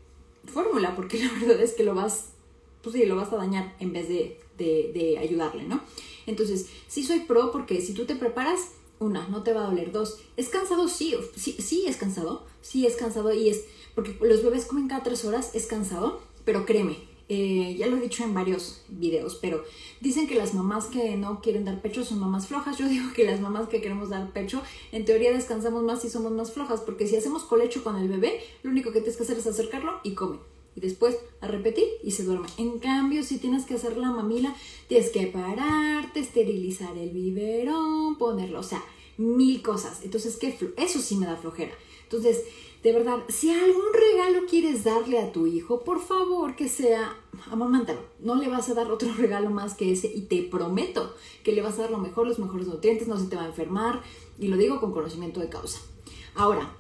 fórmula, 0.45 0.95
porque 0.95 1.19
la 1.25 1.33
verdad 1.33 1.63
es 1.63 1.73
que 1.73 1.83
lo 1.83 1.95
vas 1.95 2.36
pues 2.93 3.09
lo 3.09 3.17
vas 3.17 3.33
a 3.33 3.37
dañar 3.37 3.75
en 3.81 3.93
vez 3.93 4.09
de, 4.09 4.39
de, 4.57 5.19
ayudarle, 5.19 5.65
¿no? 5.65 5.81
Entonces, 6.27 6.69
sí 6.87 7.03
soy 7.03 7.21
pro 7.21 7.51
porque 7.51 7.81
si 7.81 7.95
tú 7.95 8.05
te 8.05 8.15
preparas, 8.15 8.71
una, 9.01 9.27
no 9.29 9.43
te 9.43 9.53
va 9.53 9.65
a 9.65 9.69
doler. 9.69 9.91
Dos, 9.91 10.21
¿es 10.37 10.49
cansado? 10.49 10.89
Sí, 10.89 11.15
sí, 11.35 11.57
sí 11.59 11.85
es 11.87 11.97
cansado. 11.97 12.45
Sí 12.63 12.87
es 12.87 12.95
cansado 12.95 13.33
y 13.35 13.49
es, 13.49 13.65
porque 13.95 14.17
los 14.21 14.43
bebés 14.45 14.67
comen 14.67 14.89
cada 14.89 15.03
tres 15.03 15.25
horas, 15.25 15.55
es 15.55 15.67
cansado, 15.67 16.21
pero 16.45 16.65
créeme, 16.65 16.97
eh, 17.29 17.75
ya 17.77 17.89
lo 17.89 17.97
he 17.97 18.01
dicho 18.01 18.23
en 18.23 18.35
varios 18.35 18.83
videos, 18.89 19.37
pero 19.37 19.65
dicen 20.01 20.29
que 20.29 20.37
las 20.37 20.55
mamás 20.55 20.87
que 20.87 21.17
no 21.17 21.41
quieren 21.41 21.65
dar 21.65 21.83
pecho 21.83 22.05
son 22.05 22.21
mamás 22.21 22.47
flojas. 22.47 22.79
Yo 22.79 22.89
digo 22.89 23.13
que 23.15 23.25
las 23.25 23.41
mamás 23.41 23.69
que 23.69 23.81
queremos 23.81 24.11
dar 24.11 24.33
pecho, 24.33 24.63
en 24.93 25.05
teoría 25.05 25.33
descansamos 25.33 25.83
más 25.83 26.05
y 26.05 26.09
somos 26.09 26.31
más 26.31 26.53
flojas, 26.53 26.81
porque 26.81 27.09
si 27.09 27.17
hacemos 27.17 27.43
colecho 27.43 27.83
con 27.83 27.97
el 27.97 28.09
bebé, 28.09 28.41
lo 28.63 28.71
único 28.71 28.93
que 28.93 29.01
tienes 29.01 29.17
que 29.17 29.25
hacer 29.25 29.39
es 29.39 29.47
acercarlo 29.47 30.01
y 30.05 30.15
come 30.15 30.39
y 30.77 30.81
después 30.81 31.17
a 31.41 31.49
repetir 31.49 31.87
y 32.05 32.13
se 32.13 32.25
duerme. 32.25 32.49
En 32.59 32.79
cambio, 32.79 33.23
si 33.23 33.39
tienes 33.39 33.65
que 33.65 33.75
hacer 33.75 33.97
la 33.97 34.11
mamila, 34.11 34.55
tienes 34.89 35.11
que 35.11 35.27
pararte, 35.27 36.21
esterilizar 36.21 36.97
el 36.97 37.11
biberón, 37.11 38.17
ponerlo, 38.17 38.61
o 38.61 38.63
sea, 38.63 38.85
mil 39.17 39.63
cosas. 39.63 40.03
Entonces, 40.05 40.37
¿qué 40.37 40.57
eso 40.77 41.01
sí 41.01 41.17
me 41.17 41.27
da 41.27 41.37
flojera. 41.37 41.73
Entonces, 42.05 42.45
de 42.83 42.93
verdad, 42.93 43.19
si 43.29 43.51
algún 43.51 43.93
regalo 43.93 44.47
quieres 44.49 44.85
darle 44.85 45.19
a 45.19 45.33
tu 45.33 45.47
hijo, 45.47 45.81
por 45.83 46.01
favor 46.01 46.55
que 46.55 46.69
sea 46.69 47.17
amamántalo. 47.51 48.01
No 48.21 48.37
le 48.37 48.49
vas 48.49 48.69
a 48.69 48.75
dar 48.75 48.91
otro 48.93 49.13
regalo 49.19 49.51
más 49.51 49.75
que 49.75 49.91
ese 49.91 50.07
y 50.15 50.23
te 50.23 50.43
prometo 50.43 51.15
que 51.43 51.53
le 51.53 51.63
vas 51.63 51.79
a 51.79 51.83
dar 51.83 51.91
lo 51.91 51.99
mejor, 51.99 52.29
los 52.29 52.39
mejores 52.39 52.67
nutrientes, 52.69 53.09
no 53.09 53.19
se 53.19 53.27
te 53.27 53.37
va 53.37 53.43
a 53.43 53.49
enfermar 53.49 54.03
y 54.39 54.49
lo 54.49 54.57
digo 54.57 54.81
con 54.81 54.93
conocimiento 54.93 55.41
de 55.41 55.49
causa. 55.49 55.81
Ahora, 56.35 56.77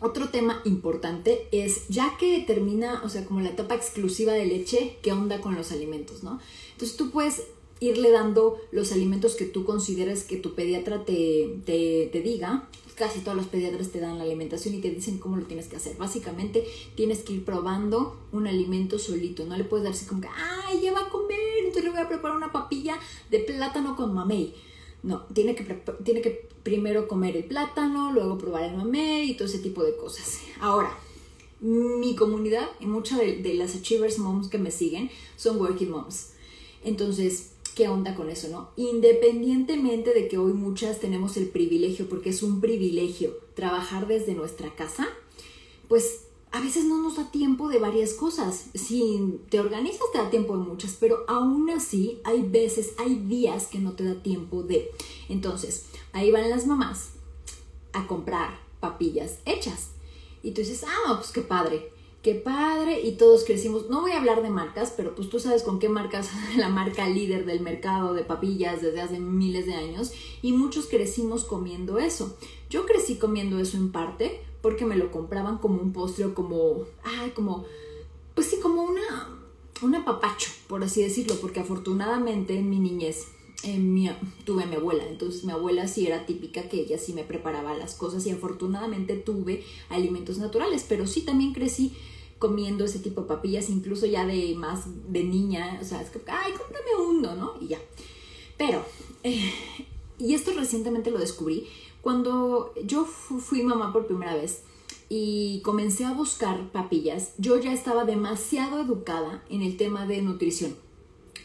otro 0.00 0.28
tema 0.28 0.62
importante 0.64 1.48
es, 1.50 1.88
ya 1.88 2.16
que 2.18 2.44
termina, 2.46 3.02
o 3.04 3.08
sea, 3.08 3.24
como 3.24 3.40
la 3.40 3.50
etapa 3.50 3.74
exclusiva 3.74 4.32
de 4.32 4.46
leche, 4.46 4.96
¿qué 5.02 5.12
onda 5.12 5.40
con 5.40 5.54
los 5.54 5.72
alimentos, 5.72 6.22
no? 6.22 6.38
Entonces 6.72 6.96
tú 6.96 7.10
puedes 7.10 7.42
irle 7.80 8.10
dando 8.10 8.58
los 8.70 8.92
alimentos 8.92 9.34
que 9.34 9.44
tú 9.44 9.64
consideres 9.64 10.24
que 10.24 10.36
tu 10.36 10.54
pediatra 10.54 11.04
te, 11.04 11.60
te, 11.64 12.20
diga. 12.22 12.68
Casi 12.94 13.20
todos 13.20 13.36
los 13.36 13.46
pediatras 13.46 13.90
te 13.90 14.00
dan 14.00 14.18
la 14.18 14.24
alimentación 14.24 14.74
y 14.74 14.80
te 14.80 14.90
dicen 14.90 15.18
cómo 15.18 15.36
lo 15.36 15.44
tienes 15.44 15.68
que 15.68 15.76
hacer. 15.76 15.96
Básicamente 15.96 16.66
tienes 16.96 17.20
que 17.20 17.34
ir 17.34 17.44
probando 17.44 18.16
un 18.32 18.48
alimento 18.48 18.98
solito. 18.98 19.46
No 19.46 19.56
le 19.56 19.62
puedes 19.62 19.84
dar 19.84 19.92
así 19.92 20.04
como 20.04 20.20
que, 20.20 20.28
ay, 20.28 20.80
ya 20.82 20.92
va 20.92 21.02
a 21.02 21.08
comer, 21.08 21.38
entonces 21.58 21.84
le 21.84 21.90
voy 21.90 22.00
a 22.00 22.08
preparar 22.08 22.36
una 22.36 22.50
papilla 22.50 22.98
de 23.30 23.38
plátano 23.38 23.94
con 23.94 24.14
mamey 24.14 24.54
no, 25.02 25.22
tiene 25.32 25.54
que, 25.54 25.64
tiene 26.04 26.20
que 26.20 26.48
primero 26.62 27.08
comer 27.08 27.36
el 27.36 27.44
plátano, 27.44 28.12
luego 28.12 28.38
probar 28.38 28.64
el 28.64 28.76
mamé 28.76 29.24
y 29.24 29.34
todo 29.34 29.48
ese 29.48 29.58
tipo 29.58 29.84
de 29.84 29.96
cosas. 29.96 30.40
Ahora, 30.60 30.96
mi 31.60 32.14
comunidad 32.14 32.68
y 32.80 32.86
muchas 32.86 33.18
de, 33.18 33.54
las 33.54 33.74
Achievers 33.74 34.18
Moms 34.18 34.48
que 34.48 34.58
me 34.58 34.70
siguen 34.70 35.10
son 35.36 35.60
Working 35.60 35.90
Moms. 35.90 36.30
Entonces, 36.84 37.52
¿qué 37.74 37.88
onda 37.88 38.14
con 38.14 38.30
eso, 38.30 38.48
no? 38.48 38.70
Independientemente 38.76 40.14
de 40.14 40.28
que 40.28 40.38
hoy 40.38 40.52
muchas 40.52 41.00
tenemos 41.00 41.36
el 41.36 41.48
privilegio, 41.48 42.08
porque 42.08 42.30
es 42.30 42.42
un 42.42 42.60
privilegio 42.60 43.36
trabajar 43.54 44.06
desde 44.06 44.34
nuestra 44.34 44.74
casa, 44.74 45.08
pues 45.88 46.27
a 46.50 46.60
veces 46.60 46.84
no 46.84 47.02
nos 47.02 47.16
da 47.16 47.30
tiempo 47.30 47.68
de 47.68 47.78
varias 47.78 48.14
cosas. 48.14 48.66
Si 48.74 49.40
te 49.50 49.60
organizas 49.60 50.10
te 50.12 50.18
da 50.18 50.30
tiempo 50.30 50.56
de 50.56 50.64
muchas, 50.64 50.96
pero 50.98 51.24
aún 51.28 51.68
así 51.70 52.20
hay 52.24 52.42
veces, 52.42 52.94
hay 52.98 53.16
días 53.16 53.66
que 53.66 53.78
no 53.78 53.92
te 53.92 54.04
da 54.04 54.22
tiempo 54.22 54.62
de. 54.62 54.90
Entonces, 55.28 55.86
ahí 56.12 56.30
van 56.30 56.48
las 56.48 56.66
mamás 56.66 57.10
a 57.92 58.06
comprar 58.06 58.58
papillas 58.80 59.40
hechas. 59.44 59.90
Y 60.42 60.52
tú 60.52 60.60
dices, 60.60 60.84
ah, 60.84 61.16
pues 61.16 61.32
qué 61.32 61.42
padre, 61.42 61.90
qué 62.22 62.34
padre. 62.34 63.02
Y 63.02 63.12
todos 63.12 63.44
crecimos, 63.44 63.90
no 63.90 64.00
voy 64.00 64.12
a 64.12 64.18
hablar 64.18 64.42
de 64.42 64.50
marcas, 64.50 64.94
pero 64.96 65.14
pues 65.14 65.28
tú 65.28 65.40
sabes 65.40 65.62
con 65.62 65.78
qué 65.78 65.88
marcas, 65.88 66.30
la 66.56 66.70
marca 66.70 67.08
líder 67.08 67.44
del 67.44 67.60
mercado 67.60 68.14
de 68.14 68.22
papillas 68.22 68.80
desde 68.80 69.02
hace 69.02 69.20
miles 69.20 69.66
de 69.66 69.74
años. 69.74 70.12
Y 70.40 70.52
muchos 70.52 70.86
crecimos 70.86 71.44
comiendo 71.44 71.98
eso. 71.98 72.38
Yo 72.70 72.86
crecí 72.86 73.16
comiendo 73.16 73.58
eso 73.58 73.76
en 73.76 73.92
parte 73.92 74.47
porque 74.62 74.84
me 74.84 74.96
lo 74.96 75.10
compraban 75.10 75.58
como 75.58 75.80
un 75.80 75.92
postre 75.92 76.24
o 76.24 76.34
como, 76.34 76.84
ay, 77.04 77.30
como, 77.30 77.64
pues 78.34 78.48
sí, 78.48 78.56
como 78.60 78.82
una, 78.82 79.38
un 79.82 79.94
apapacho, 79.94 80.50
por 80.66 80.82
así 80.82 81.02
decirlo, 81.02 81.36
porque 81.40 81.60
afortunadamente 81.60 82.56
en 82.56 82.68
mi 82.68 82.78
niñez 82.78 83.28
mi, 83.64 84.08
tuve 84.44 84.64
a 84.64 84.66
mi 84.66 84.76
abuela, 84.76 85.04
entonces 85.06 85.44
mi 85.44 85.52
abuela 85.52 85.88
sí 85.88 86.06
era 86.06 86.26
típica 86.26 86.68
que 86.68 86.80
ella 86.80 86.98
sí 86.98 87.12
me 87.12 87.24
preparaba 87.24 87.74
las 87.74 87.94
cosas 87.94 88.24
y 88.26 88.30
afortunadamente 88.30 89.16
tuve 89.16 89.64
alimentos 89.88 90.38
naturales, 90.38 90.84
pero 90.88 91.06
sí 91.06 91.22
también 91.22 91.52
crecí 91.52 91.96
comiendo 92.38 92.84
ese 92.84 93.00
tipo 93.00 93.22
de 93.22 93.28
papillas, 93.28 93.68
incluso 93.68 94.06
ya 94.06 94.24
de 94.24 94.54
más 94.54 94.84
de 95.12 95.24
niña, 95.24 95.78
o 95.82 95.84
sea, 95.84 96.00
es 96.00 96.10
que, 96.10 96.20
ay, 96.30 96.52
cómprame 96.52 97.08
uno, 97.08 97.34
¿no? 97.34 97.54
Y 97.60 97.68
ya. 97.68 97.78
Pero, 98.56 98.84
eh, 99.24 99.52
y 100.18 100.34
esto 100.34 100.52
recientemente 100.52 101.10
lo 101.10 101.18
descubrí, 101.18 101.66
cuando 102.02 102.72
yo 102.84 103.04
fui 103.04 103.62
mamá 103.62 103.92
por 103.92 104.06
primera 104.06 104.34
vez 104.34 104.62
y 105.08 105.60
comencé 105.64 106.04
a 106.04 106.12
buscar 106.12 106.70
papillas, 106.70 107.32
yo 107.38 107.58
ya 107.58 107.72
estaba 107.72 108.04
demasiado 108.04 108.80
educada 108.80 109.44
en 109.48 109.62
el 109.62 109.76
tema 109.76 110.06
de 110.06 110.22
nutrición. 110.22 110.76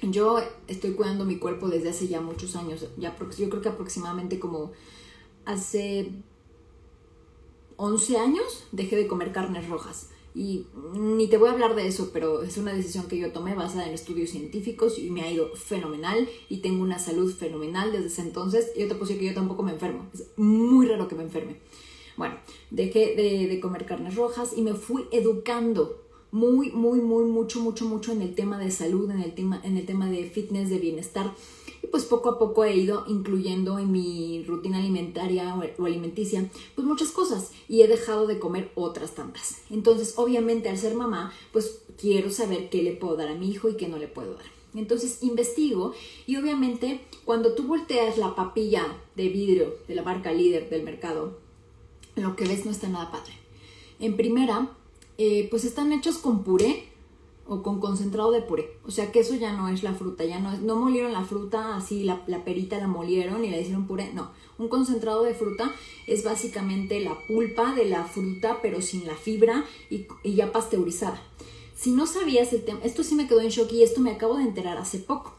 Yo 0.01 0.39
estoy 0.67 0.91
cuidando 0.93 1.23
mi 1.23 1.37
cuerpo 1.37 1.69
desde 1.69 1.89
hace 1.89 2.07
ya 2.07 2.19
muchos 2.19 2.55
años, 2.55 2.87
ya 2.97 3.15
yo 3.37 3.49
creo 3.49 3.61
que 3.61 3.69
aproximadamente 3.69 4.39
como 4.39 4.71
hace 5.45 6.11
11 7.77 8.17
años 8.17 8.65
dejé 8.71 8.95
de 8.97 9.07
comer 9.07 9.31
carnes 9.31 9.67
rojas. 9.69 10.09
Y 10.35 10.65
ni 10.93 11.27
te 11.27 11.37
voy 11.37 11.49
a 11.49 11.51
hablar 11.51 11.75
de 11.75 11.87
eso, 11.87 12.09
pero 12.11 12.41
es 12.41 12.57
una 12.57 12.73
decisión 12.73 13.07
que 13.07 13.17
yo 13.17 13.31
tomé 13.31 13.53
basada 13.53 13.87
en 13.87 13.93
estudios 13.93 14.31
científicos 14.31 14.97
y 14.97 15.11
me 15.11 15.21
ha 15.21 15.31
ido 15.31 15.55
fenomenal 15.55 16.27
y 16.49 16.57
tengo 16.57 16.81
una 16.81 16.97
salud 16.97 17.31
fenomenal 17.31 17.91
desde 17.91 18.07
ese 18.07 18.21
entonces. 18.21 18.71
Yo 18.77 18.87
te 18.87 18.95
puse 18.95 19.17
que 19.17 19.25
yo 19.25 19.33
tampoco 19.33 19.63
me 19.63 19.71
enfermo. 19.71 20.07
Es 20.13 20.25
muy 20.37 20.87
raro 20.87 21.07
que 21.07 21.15
me 21.15 21.23
enferme. 21.23 21.57
Bueno, 22.17 22.35
dejé 22.71 23.15
de, 23.15 23.47
de 23.47 23.59
comer 23.59 23.85
carnes 23.85 24.15
rojas 24.15 24.53
y 24.55 24.61
me 24.61 24.73
fui 24.73 25.05
educando 25.11 26.03
muy, 26.31 26.71
muy, 26.71 26.99
muy, 26.99 27.25
mucho, 27.25 27.59
mucho, 27.59 27.85
mucho 27.85 28.11
en 28.11 28.23
el 28.23 28.33
tema 28.33 28.57
de 28.57 28.71
salud, 28.71 29.09
en 29.11 29.19
el 29.19 29.35
tema, 29.35 29.61
en 29.63 29.77
el 29.77 29.85
tema 29.85 30.09
de 30.09 30.23
fitness, 30.23 30.69
de 30.69 30.79
bienestar 30.79 31.31
pues 31.91 32.05
poco 32.05 32.29
a 32.29 32.39
poco 32.39 32.63
he 32.63 32.75
ido 32.75 33.05
incluyendo 33.07 33.79
en 33.79 33.91
mi 33.91 34.43
rutina 34.47 34.79
alimentaria 34.79 35.55
o 35.77 35.85
alimenticia 35.85 36.49
pues 36.75 36.87
muchas 36.87 37.09
cosas 37.09 37.51
y 37.67 37.81
he 37.81 37.87
dejado 37.87 38.27
de 38.27 38.39
comer 38.39 38.71
otras 38.75 39.15
tantas. 39.15 39.61
Entonces, 39.69 40.13
obviamente 40.17 40.69
al 40.69 40.77
ser 40.77 40.95
mamá, 40.95 41.33
pues 41.51 41.81
quiero 41.99 42.31
saber 42.31 42.69
qué 42.69 42.81
le 42.81 42.93
puedo 42.93 43.15
dar 43.15 43.27
a 43.27 43.35
mi 43.35 43.49
hijo 43.49 43.69
y 43.69 43.75
qué 43.75 43.87
no 43.87 43.97
le 43.97 44.07
puedo 44.07 44.35
dar. 44.35 44.45
Entonces 44.75 45.19
investigo 45.21 45.93
y 46.25 46.37
obviamente 46.37 47.01
cuando 47.25 47.53
tú 47.53 47.63
volteas 47.63 48.17
la 48.17 48.35
papilla 48.35 48.87
de 49.15 49.29
vidrio 49.29 49.75
de 49.87 49.95
la 49.95 50.01
marca 50.01 50.31
líder 50.31 50.69
del 50.69 50.83
mercado, 50.83 51.37
lo 52.15 52.35
que 52.35 52.45
ves 52.45 52.65
no 52.65 52.71
está 52.71 52.89
nada 52.89 53.11
padre. 53.11 53.33
En 53.99 54.15
primera, 54.15 54.71
eh, 55.17 55.47
pues 55.49 55.63
están 55.63 55.93
hechos 55.93 56.17
con 56.17 56.43
puré 56.43 56.89
o 57.45 57.61
con 57.61 57.79
concentrado 57.79 58.31
de 58.31 58.41
puré. 58.41 58.77
O 58.85 58.91
sea 58.91 59.11
que 59.11 59.19
eso 59.19 59.35
ya 59.35 59.53
no 59.53 59.67
es 59.67 59.83
la 59.83 59.93
fruta, 59.93 60.23
ya 60.23 60.39
no 60.39 60.53
es, 60.53 60.61
no 60.61 60.75
molieron 60.75 61.11
la 61.11 61.23
fruta 61.23 61.75
así, 61.75 62.03
la, 62.03 62.25
perita 62.45 62.77
la 62.77 62.87
molieron 62.87 63.43
y 63.43 63.49
la 63.49 63.59
hicieron 63.59 63.87
puré. 63.87 64.13
No, 64.13 64.31
un 64.57 64.69
concentrado 64.69 65.23
de 65.23 65.33
fruta 65.33 65.71
es 66.07 66.23
básicamente 66.23 66.99
la 67.01 67.15
pulpa 67.27 67.75
de 67.75 67.85
la 67.85 68.05
fruta, 68.05 68.59
pero 68.61 68.81
sin 68.81 69.05
la 69.05 69.15
fibra 69.15 69.65
y, 69.89 70.07
ya 70.23 70.51
pasteurizada. 70.51 71.21
Si 71.75 71.91
no 71.91 72.07
sabías 72.07 72.53
el 72.53 72.63
tema, 72.63 72.79
esto 72.83 73.03
sí 73.03 73.15
me 73.15 73.27
quedó 73.27 73.41
en 73.41 73.49
shock 73.49 73.71
y 73.73 73.83
esto 73.83 73.99
me 73.99 74.11
acabo 74.11 74.37
de 74.37 74.43
enterar 74.43 74.77
hace 74.77 74.99
poco. 74.99 75.35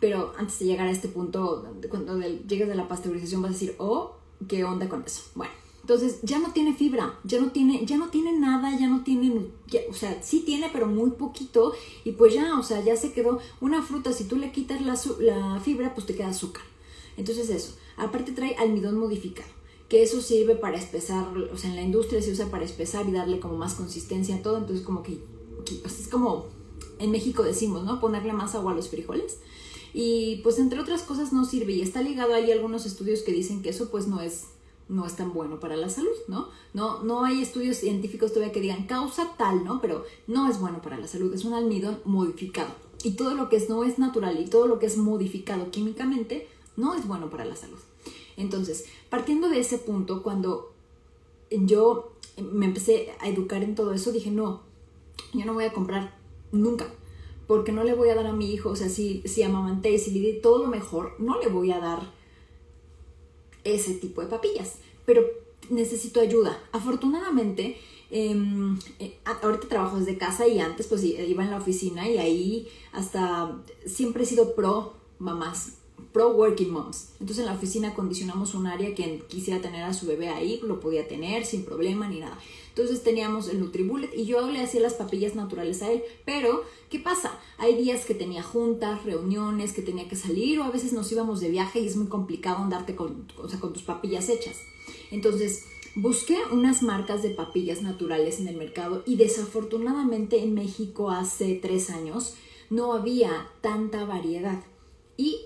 Pero 0.00 0.32
antes 0.38 0.60
de 0.60 0.66
llegar 0.66 0.86
a 0.86 0.92
este 0.92 1.08
punto, 1.08 1.66
cuando 1.90 2.20
llegues 2.20 2.68
de 2.68 2.76
la 2.76 2.86
pasteurización 2.86 3.42
vas 3.42 3.50
a 3.50 3.54
decir, 3.54 3.74
oh, 3.78 4.16
¿qué 4.46 4.62
onda 4.62 4.88
con 4.88 5.02
eso? 5.02 5.22
Bueno, 5.34 5.52
entonces 5.88 6.18
ya 6.20 6.38
no 6.38 6.52
tiene 6.52 6.74
fibra, 6.74 7.18
ya 7.24 7.40
no 7.40 7.50
tiene, 7.50 7.86
ya 7.86 7.96
no 7.96 8.10
tiene 8.10 8.38
nada, 8.38 8.78
ya 8.78 8.88
no 8.88 9.04
tiene, 9.04 9.46
o 9.88 9.94
sea, 9.94 10.22
sí 10.22 10.40
tiene, 10.40 10.68
pero 10.70 10.86
muy 10.86 11.12
poquito. 11.12 11.72
Y 12.04 12.12
pues 12.12 12.34
ya, 12.34 12.58
o 12.58 12.62
sea, 12.62 12.84
ya 12.84 12.94
se 12.94 13.14
quedó 13.14 13.38
una 13.62 13.82
fruta, 13.82 14.12
si 14.12 14.24
tú 14.24 14.36
le 14.36 14.52
quitas 14.52 14.82
la, 14.82 15.00
la 15.20 15.60
fibra, 15.60 15.94
pues 15.94 16.06
te 16.06 16.14
queda 16.14 16.28
azúcar. 16.28 16.62
Entonces 17.16 17.48
eso, 17.48 17.72
aparte 17.96 18.32
trae 18.32 18.54
almidón 18.56 18.98
modificado, 18.98 19.48
que 19.88 20.02
eso 20.02 20.20
sirve 20.20 20.56
para 20.56 20.76
espesar, 20.76 21.26
o 21.34 21.56
sea, 21.56 21.70
en 21.70 21.76
la 21.76 21.82
industria 21.82 22.20
se 22.20 22.32
usa 22.32 22.50
para 22.50 22.66
espesar 22.66 23.08
y 23.08 23.12
darle 23.12 23.40
como 23.40 23.56
más 23.56 23.72
consistencia 23.72 24.36
a 24.36 24.42
todo. 24.42 24.58
Entonces 24.58 24.84
como 24.84 25.02
que, 25.02 25.18
es 25.86 26.08
como 26.08 26.48
en 26.98 27.10
México 27.10 27.42
decimos, 27.42 27.84
¿no? 27.84 27.98
Ponerle 27.98 28.34
más 28.34 28.54
agua 28.54 28.72
a 28.72 28.74
los 28.74 28.90
frijoles. 28.90 29.38
Y 29.94 30.42
pues 30.42 30.58
entre 30.58 30.80
otras 30.80 31.00
cosas 31.00 31.32
no 31.32 31.46
sirve 31.46 31.72
y 31.72 31.80
está 31.80 32.02
ligado 32.02 32.34
ahí 32.34 32.52
algunos 32.52 32.84
estudios 32.84 33.22
que 33.22 33.32
dicen 33.32 33.62
que 33.62 33.70
eso 33.70 33.88
pues 33.88 34.06
no 34.06 34.20
es 34.20 34.48
no 34.88 35.06
es 35.06 35.16
tan 35.16 35.32
bueno 35.32 35.60
para 35.60 35.76
la 35.76 35.88
salud, 35.88 36.16
¿no? 36.28 36.48
No, 36.72 37.02
no 37.02 37.24
hay 37.24 37.42
estudios 37.42 37.76
científicos 37.76 38.32
todavía 38.32 38.52
que 38.52 38.60
digan 38.60 38.86
causa 38.86 39.34
tal, 39.36 39.64
¿no? 39.64 39.80
Pero 39.80 40.04
no 40.26 40.50
es 40.50 40.58
bueno 40.58 40.80
para 40.80 40.98
la 40.98 41.06
salud, 41.06 41.32
es 41.34 41.44
un 41.44 41.54
almidón 41.54 42.00
modificado. 42.04 42.70
Y 43.04 43.12
todo 43.12 43.34
lo 43.34 43.48
que 43.48 43.56
es, 43.56 43.68
no 43.68 43.84
es 43.84 43.98
natural 43.98 44.40
y 44.40 44.46
todo 44.46 44.66
lo 44.66 44.78
que 44.78 44.86
es 44.86 44.96
modificado 44.96 45.70
químicamente 45.70 46.48
no 46.76 46.94
es 46.94 47.06
bueno 47.06 47.30
para 47.30 47.44
la 47.44 47.54
salud. 47.54 47.78
Entonces, 48.36 48.86
partiendo 49.10 49.48
de 49.48 49.60
ese 49.60 49.78
punto, 49.78 50.22
cuando 50.22 50.72
yo 51.50 52.12
me 52.40 52.66
empecé 52.66 53.10
a 53.20 53.28
educar 53.28 53.62
en 53.62 53.74
todo 53.74 53.92
eso, 53.92 54.12
dije, 54.12 54.30
no, 54.30 54.62
yo 55.34 55.44
no 55.44 55.54
voy 55.54 55.64
a 55.64 55.72
comprar 55.72 56.16
nunca, 56.52 56.86
porque 57.46 57.72
no 57.72 57.84
le 57.84 57.94
voy 57.94 58.08
a 58.10 58.14
dar 58.14 58.26
a 58.26 58.32
mi 58.32 58.52
hijo, 58.52 58.70
o 58.70 58.76
sea, 58.76 58.88
si, 58.88 59.22
si 59.26 59.42
amamanté 59.42 59.90
y 59.90 59.98
si 59.98 60.12
le 60.12 60.20
di 60.20 60.40
todo 60.40 60.58
lo 60.58 60.68
mejor, 60.68 61.14
no 61.18 61.38
le 61.40 61.48
voy 61.48 61.72
a 61.72 61.80
dar 61.80 62.17
ese 63.74 63.94
tipo 63.94 64.20
de 64.20 64.28
papillas, 64.28 64.76
pero 65.04 65.24
necesito 65.70 66.20
ayuda. 66.20 66.60
Afortunadamente, 66.72 67.76
em, 68.10 68.78
eh, 68.98 69.18
ahorita 69.42 69.68
trabajo 69.68 69.98
desde 69.98 70.16
casa 70.16 70.46
y 70.46 70.60
antes 70.60 70.86
pues 70.86 71.04
iba 71.04 71.44
en 71.44 71.50
la 71.50 71.58
oficina 71.58 72.08
y 72.08 72.18
ahí 72.18 72.68
hasta 72.92 73.62
siempre 73.84 74.22
he 74.22 74.26
sido 74.26 74.54
pro 74.54 74.94
mamás, 75.18 75.74
pro 76.12 76.30
working 76.30 76.70
moms. 76.70 77.10
Entonces 77.20 77.40
en 77.40 77.46
la 77.46 77.54
oficina 77.54 77.94
condicionamos 77.94 78.54
un 78.54 78.66
área 78.66 78.94
que 78.94 79.22
quisiera 79.28 79.60
tener 79.60 79.84
a 79.84 79.92
su 79.92 80.06
bebé 80.06 80.28
ahí, 80.28 80.60
lo 80.62 80.80
podía 80.80 81.06
tener 81.06 81.44
sin 81.44 81.64
problema 81.64 82.08
ni 82.08 82.20
nada. 82.20 82.38
Entonces 82.78 83.02
teníamos 83.02 83.48
el 83.48 83.58
NutriBullet 83.58 84.14
y 84.16 84.24
yo 84.24 84.48
le 84.48 84.60
hacía 84.60 84.80
las 84.80 84.94
papillas 84.94 85.34
naturales 85.34 85.82
a 85.82 85.90
él. 85.90 86.00
Pero, 86.24 86.62
¿qué 86.90 87.00
pasa? 87.00 87.36
Hay 87.56 87.74
días 87.74 88.04
que 88.04 88.14
tenía 88.14 88.44
juntas, 88.44 89.04
reuniones, 89.04 89.72
que 89.72 89.82
tenía 89.82 90.08
que 90.08 90.14
salir 90.14 90.60
o 90.60 90.62
a 90.62 90.70
veces 90.70 90.92
nos 90.92 91.10
íbamos 91.10 91.40
de 91.40 91.50
viaje 91.50 91.80
y 91.80 91.88
es 91.88 91.96
muy 91.96 92.06
complicado 92.06 92.58
andarte 92.58 92.94
con, 92.94 93.26
con 93.60 93.72
tus 93.72 93.82
papillas 93.82 94.28
hechas. 94.28 94.58
Entonces, 95.10 95.64
busqué 95.96 96.38
unas 96.52 96.84
marcas 96.84 97.24
de 97.24 97.30
papillas 97.30 97.82
naturales 97.82 98.38
en 98.38 98.46
el 98.46 98.56
mercado 98.56 99.02
y 99.04 99.16
desafortunadamente 99.16 100.40
en 100.40 100.54
México 100.54 101.10
hace 101.10 101.56
tres 101.56 101.90
años 101.90 102.34
no 102.70 102.92
había 102.92 103.48
tanta 103.60 104.04
variedad. 104.04 104.62
Y 105.16 105.40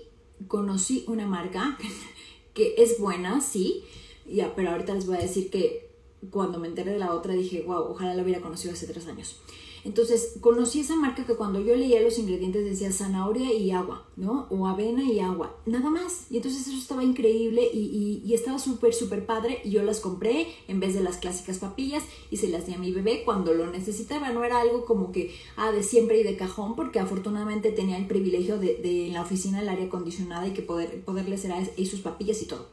conocí 0.47 1.03
una 1.07 1.25
marca 1.25 1.79
que 2.53 2.75
es 2.77 2.99
buena, 2.99 3.41
sí, 3.41 3.83
ya, 4.27 4.53
pero 4.55 4.69
ahorita 4.69 4.93
les 4.93 5.07
voy 5.07 5.17
a 5.17 5.21
decir 5.21 5.49
que 5.49 5.82
cuando 6.31 6.59
me 6.59 6.67
enteré 6.67 6.91
de 6.91 6.99
la 6.99 7.13
otra 7.13 7.33
dije, 7.33 7.63
wow, 7.65 7.91
ojalá 7.91 8.13
la 8.15 8.23
hubiera 8.23 8.41
conocido 8.41 8.73
hace 8.73 8.87
tres 8.87 9.07
años. 9.07 9.39
Entonces, 9.85 10.35
conocí 10.39 10.79
esa 10.79 10.95
marca 10.95 11.25
que 11.25 11.35
cuando 11.35 11.59
yo 11.59 11.75
leía 11.75 12.01
los 12.01 12.17
ingredientes 12.17 12.63
decía 12.63 12.93
zanahoria 12.93 13.53
y 13.53 13.71
agua, 13.71 14.05
¿no? 14.15 14.47
O 14.49 14.65
avena 14.67 15.03
y 15.03 15.19
agua, 15.19 15.57
nada 15.65 15.89
más. 15.89 16.27
Y 16.29 16.37
entonces 16.37 16.67
eso 16.67 16.77
estaba 16.77 17.03
increíble 17.03 17.69
y, 17.73 18.21
y, 18.23 18.33
estaba 18.33 18.59
súper, 18.59 18.93
súper 18.93 19.25
padre. 19.25 19.59
Y 19.65 19.71
yo 19.71 19.83
las 19.83 19.99
compré 19.99 20.47
en 20.69 20.79
vez 20.79 20.93
de 20.93 21.01
las 21.01 21.17
clásicas 21.17 21.59
papillas 21.59 22.03
y 22.31 22.37
se 22.37 22.47
las 22.47 22.65
di 22.65 22.73
a 22.73 22.77
mi 22.77 22.93
bebé 22.93 23.23
cuando 23.25 23.53
lo 23.53 23.69
necesitaba. 23.69 24.31
No 24.31 24.45
era 24.45 24.61
algo 24.61 24.85
como 24.85 25.11
que, 25.11 25.35
ah, 25.57 25.71
de 25.73 25.83
siempre 25.83 26.21
y 26.21 26.23
de 26.23 26.37
cajón, 26.37 26.77
porque 26.77 26.99
afortunadamente 26.99 27.73
tenía 27.73 27.97
el 27.97 28.07
privilegio 28.07 28.57
de, 28.57 28.75
de 28.75 29.07
en 29.07 29.13
la 29.13 29.21
oficina 29.21 29.61
el 29.61 29.67
área 29.67 29.87
acondicionada 29.87 30.47
y 30.47 30.51
que 30.51 30.61
poder, 30.61 31.03
poderle 31.03 31.35
hacer 31.35 31.51
a 31.51 31.65
sus 31.85 31.99
papillas 31.99 32.41
y 32.41 32.45
todo. 32.45 32.67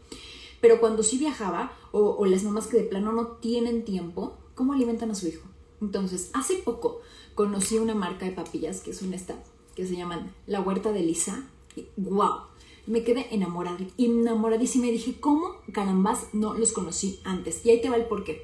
Pero 0.61 0.81
cuando 0.81 1.03
sí 1.03 1.19
viajaba, 1.19 1.73
o, 1.93 2.25
las 2.27 2.45
mamás 2.45 2.67
que 2.67 2.77
de 2.77 2.85
plano 2.85 3.13
no 3.13 3.27
tienen 3.39 3.85
tiempo, 3.85 4.37
¿cómo 4.55 4.73
alimentan 4.73 5.11
a 5.11 5.15
su 5.15 5.27
hijo? 5.29 5.49
Entonces, 5.81 6.31
hace 6.35 6.57
poco 6.57 7.01
conocí 7.35 7.79
una 7.79 7.95
marca 7.95 8.27
de 8.27 8.33
papillas 8.33 8.81
que 8.81 8.91
es 8.91 9.03
un 9.03 9.15
estado, 9.15 9.41
que 9.75 9.87
se 9.87 9.97
llaman 9.97 10.33
La 10.47 10.61
Huerta 10.61 10.93
de 10.93 11.01
Lisa. 11.01 11.49
Y, 11.75 11.87
¡Wow! 11.97 12.51
Me 12.87 13.05
quedé 13.05 13.29
enamorada, 13.31 13.79
enamoradísima 13.99 14.87
y 14.87 14.93
dije, 14.93 15.21
¿cómo 15.21 15.57
carambas 15.73 16.29
no 16.33 16.55
los 16.55 16.73
conocí 16.73 17.21
antes? 17.25 17.65
Y 17.65 17.71
ahí 17.71 17.81
te 17.81 17.91
va 17.91 17.97
el 17.97 18.07
porqué. 18.07 18.43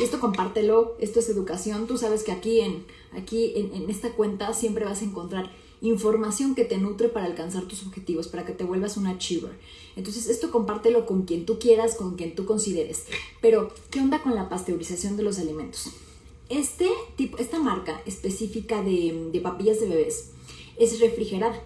esto 0.00 0.18
compártelo, 0.18 0.96
esto 0.98 1.20
es 1.20 1.28
educación. 1.28 1.86
Tú 1.86 1.98
sabes 1.98 2.22
que 2.22 2.32
aquí 2.32 2.60
en, 2.60 2.86
aquí 3.12 3.52
en, 3.56 3.90
esta 3.90 4.12
cuenta 4.12 4.52
siempre 4.54 4.84
vas 4.84 5.02
a 5.02 5.04
encontrar 5.04 5.50
información 5.80 6.54
que 6.54 6.64
te 6.64 6.78
nutre 6.78 7.08
para 7.08 7.26
alcanzar 7.26 7.64
tus 7.64 7.86
objetivos, 7.86 8.28
para 8.28 8.44
que 8.44 8.52
te 8.52 8.64
vuelvas 8.64 8.96
un 8.96 9.06
achiever. 9.06 9.52
Entonces, 9.96 10.28
esto 10.28 10.50
compártelo 10.50 11.06
con 11.06 11.24
quien 11.24 11.46
tú 11.46 11.58
quieras, 11.58 11.94
con 11.94 12.16
quien 12.16 12.34
tú 12.34 12.46
consideres. 12.46 13.04
Pero, 13.40 13.72
¿qué 13.90 14.00
onda 14.00 14.22
con 14.22 14.34
la 14.34 14.48
pasteurización 14.48 15.16
de 15.16 15.22
los 15.22 15.38
alimentos? 15.38 15.90
Este 16.48 16.88
tipo, 17.16 17.38
esta 17.38 17.58
marca 17.58 18.00
específica 18.06 18.82
de, 18.82 19.40
papillas 19.42 19.80
de 19.80 19.88
bebés 19.88 20.30
es 20.78 21.00
refrigerada. 21.00 21.60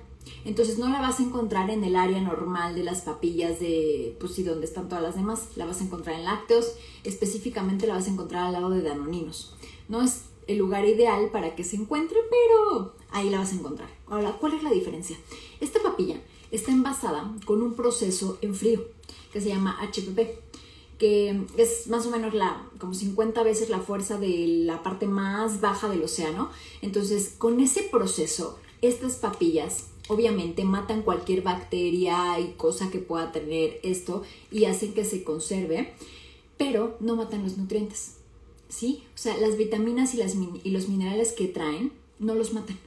Entonces 0.45 0.79
no 0.79 0.89
la 0.89 1.01
vas 1.01 1.21
a 1.21 1.23
encontrar 1.23 1.71
en 1.71 1.83
el 1.85 1.97
área 1.97 2.21
normal 2.21 2.75
de 2.75 2.85
las 2.85 3.01
papillas 3.01 3.59
de, 3.61 4.17
pues 4.21 4.35
sí, 4.35 4.43
donde 4.43 4.67
están 4.67 4.89
todas 4.89 5.03
las 5.03 5.17
demás. 5.17 5.49
La 5.57 5.65
vas 5.65 5.81
a 5.81 5.85
encontrar 5.85 6.17
en 6.17 6.25
lácteos, 6.25 6.75
específicamente 7.03 7.87
la 7.87 7.95
vas 7.95 8.07
a 8.07 8.11
encontrar 8.11 8.47
al 8.47 8.53
lado 8.53 8.71
de 8.71 8.83
danoninos. 8.83 9.55
No 9.89 10.03
es 10.03 10.23
el 10.49 10.59
lugar 10.59 10.85
ideal 10.87 11.31
para 11.31 11.55
que 11.55 11.63
se 11.63 11.77
encuentre, 11.77 12.19
pero 12.29 12.95
ahí 13.11 13.31
la 13.31 13.39
vas 13.39 13.53
a 13.53 13.57
encontrar. 13.57 13.89
Ahora, 14.09 14.33
¿cuál 14.41 14.55
es 14.55 14.63
la 14.63 14.71
diferencia? 14.71 15.17
Esta 15.61 15.81
papilla 15.83 16.21
está 16.51 16.73
envasada 16.73 17.33
con 17.45 17.63
un 17.63 17.75
proceso 17.75 18.39
en 18.41 18.55
frío 18.55 18.85
que 19.33 19.41
se 19.41 19.51
llama 19.51 19.79
HPP, 19.81 20.19
que 20.99 21.43
es 21.57 21.87
más 21.87 22.07
o 22.07 22.11
menos 22.11 22.35
la, 22.35 22.67
como 22.79 22.95
50 22.95 23.43
veces 23.45 23.69
la 23.69 23.79
fuerza 23.79 24.19
de 24.19 24.47
la 24.65 24.83
parte 24.83 25.07
más 25.07 25.61
baja 25.61 25.89
del 25.89 26.03
océano. 26.03 26.51
Entonces, 26.83 27.35
con 27.39 27.61
ese 27.61 27.83
proceso, 27.83 28.59
estas 28.83 29.17
papillas 29.17 29.87
obviamente 30.09 30.65
matan 30.65 31.03
cualquier 31.03 31.43
bacteria 31.43 32.41
y 32.41 32.55
cosa 32.57 32.91
que 32.91 32.99
pueda 32.99 33.31
tener 33.31 33.79
esto 33.83 34.23
y 34.51 34.65
hacen 34.65 34.95
que 34.95 35.05
se 35.05 35.23
conserve, 35.23 35.95
pero 36.57 36.97
no 37.01 37.15
matan 37.15 37.45
los 37.45 37.59
nutrientes. 37.59 38.18
¿Sí? 38.69 39.05
O 39.15 39.19
sea, 39.19 39.37
las 39.39 39.57
vitaminas 39.57 40.15
y, 40.15 40.19
las, 40.19 40.35
y 40.63 40.71
los 40.71 40.89
minerales 40.89 41.33
que 41.33 41.49
traen 41.49 41.93
no 42.19 42.35
los 42.35 42.53
matan. 42.53 42.79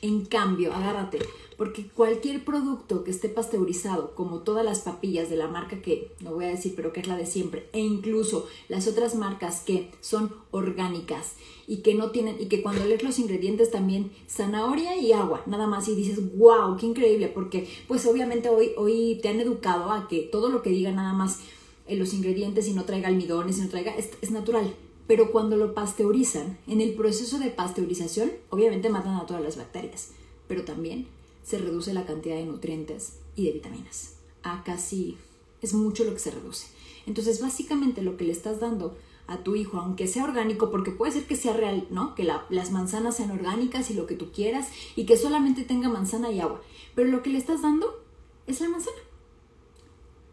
En 0.00 0.24
cambio, 0.24 0.72
agárrate, 0.72 1.18
porque 1.56 1.88
cualquier 1.88 2.44
producto 2.44 3.02
que 3.02 3.10
esté 3.10 3.28
pasteurizado, 3.28 4.14
como 4.14 4.42
todas 4.42 4.64
las 4.64 4.78
papillas 4.80 5.28
de 5.28 5.34
la 5.34 5.48
marca 5.48 5.82
que 5.82 6.12
no 6.20 6.34
voy 6.34 6.44
a 6.44 6.50
decir, 6.50 6.74
pero 6.76 6.92
que 6.92 7.00
es 7.00 7.08
la 7.08 7.16
de 7.16 7.26
siempre, 7.26 7.68
e 7.72 7.80
incluso 7.80 8.46
las 8.68 8.86
otras 8.86 9.16
marcas 9.16 9.62
que 9.62 9.90
son 10.00 10.32
orgánicas 10.52 11.32
y 11.66 11.78
que 11.78 11.94
no 11.94 12.12
tienen, 12.12 12.40
y 12.40 12.46
que 12.46 12.62
cuando 12.62 12.84
lees 12.84 13.02
los 13.02 13.18
ingredientes 13.18 13.72
también 13.72 14.12
zanahoria 14.28 14.96
y 14.96 15.12
agua, 15.12 15.42
nada 15.46 15.66
más, 15.66 15.88
y 15.88 15.96
dices, 15.96 16.38
wow, 16.38 16.76
qué 16.76 16.86
increíble, 16.86 17.26
porque 17.26 17.68
pues 17.88 18.06
obviamente 18.06 18.50
hoy, 18.50 18.70
hoy 18.76 19.18
te 19.20 19.30
han 19.30 19.40
educado 19.40 19.90
a 19.90 20.06
que 20.06 20.20
todo 20.20 20.50
lo 20.50 20.62
que 20.62 20.70
diga 20.70 20.92
nada 20.92 21.12
más 21.12 21.40
en 21.88 21.98
los 21.98 22.14
ingredientes 22.14 22.68
y 22.68 22.72
no 22.72 22.84
traiga 22.84 23.08
almidones 23.08 23.58
y 23.58 23.62
no 23.62 23.68
traiga, 23.68 23.96
es, 23.96 24.10
es 24.22 24.30
natural. 24.30 24.72
Pero 25.08 25.32
cuando 25.32 25.56
lo 25.56 25.74
pasteurizan, 25.74 26.58
en 26.68 26.80
el 26.80 26.94
proceso 26.94 27.40
de 27.40 27.50
pasteurización, 27.50 28.30
obviamente 28.50 28.90
matan 28.90 29.16
a 29.16 29.26
todas 29.26 29.42
las 29.42 29.56
bacterias, 29.56 30.10
pero 30.46 30.64
también 30.64 31.08
se 31.42 31.58
reduce 31.58 31.92
la 31.94 32.06
cantidad 32.06 32.36
de 32.36 32.44
nutrientes 32.44 33.14
y 33.34 33.46
de 33.46 33.52
vitaminas. 33.52 34.16
A 34.44 34.62
casi 34.62 35.16
es 35.62 35.74
mucho 35.74 36.04
lo 36.04 36.12
que 36.12 36.20
se 36.20 36.30
reduce. 36.30 36.68
Entonces, 37.06 37.40
básicamente 37.40 38.02
lo 38.02 38.16
que 38.16 38.24
le 38.24 38.32
estás 38.32 38.60
dando 38.60 38.96
a 39.26 39.38
tu 39.38 39.56
hijo, 39.56 39.78
aunque 39.78 40.06
sea 40.06 40.24
orgánico, 40.24 40.70
porque 40.70 40.90
puede 40.90 41.12
ser 41.12 41.26
que 41.26 41.36
sea 41.36 41.54
real, 41.54 41.86
¿no? 41.90 42.14
Que 42.14 42.24
las 42.24 42.70
manzanas 42.70 43.16
sean 43.16 43.30
orgánicas 43.30 43.90
y 43.90 43.94
lo 43.94 44.06
que 44.06 44.14
tú 44.14 44.30
quieras 44.30 44.68
y 44.94 45.06
que 45.06 45.16
solamente 45.16 45.64
tenga 45.64 45.88
manzana 45.88 46.30
y 46.30 46.40
agua. 46.40 46.60
Pero 46.94 47.10
lo 47.10 47.22
que 47.22 47.30
le 47.30 47.38
estás 47.38 47.62
dando 47.62 48.02
es 48.46 48.60
la 48.60 48.68
manzana. 48.68 48.98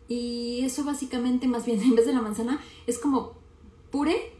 Y 0.09 0.61
eso 0.63 0.83
básicamente, 0.83 1.47
más 1.47 1.65
bien, 1.65 1.81
en 1.83 1.95
vez 1.95 2.05
de 2.05 2.13
la 2.13 2.21
manzana, 2.21 2.61
es 2.87 2.99
como 2.99 3.33
puré, 3.89 4.34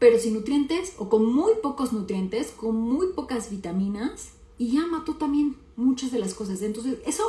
pero 0.00 0.18
sin 0.18 0.34
nutrientes 0.34 0.94
o 0.98 1.08
con 1.08 1.24
muy 1.24 1.52
pocos 1.62 1.92
nutrientes, 1.92 2.50
con 2.50 2.74
muy 2.74 3.08
pocas 3.12 3.50
vitaminas 3.50 4.32
y 4.58 4.72
ya 4.72 4.86
mató 4.86 5.14
también 5.14 5.56
muchas 5.76 6.10
de 6.10 6.18
las 6.18 6.34
cosas. 6.34 6.62
Entonces, 6.62 6.98
eso 7.06 7.22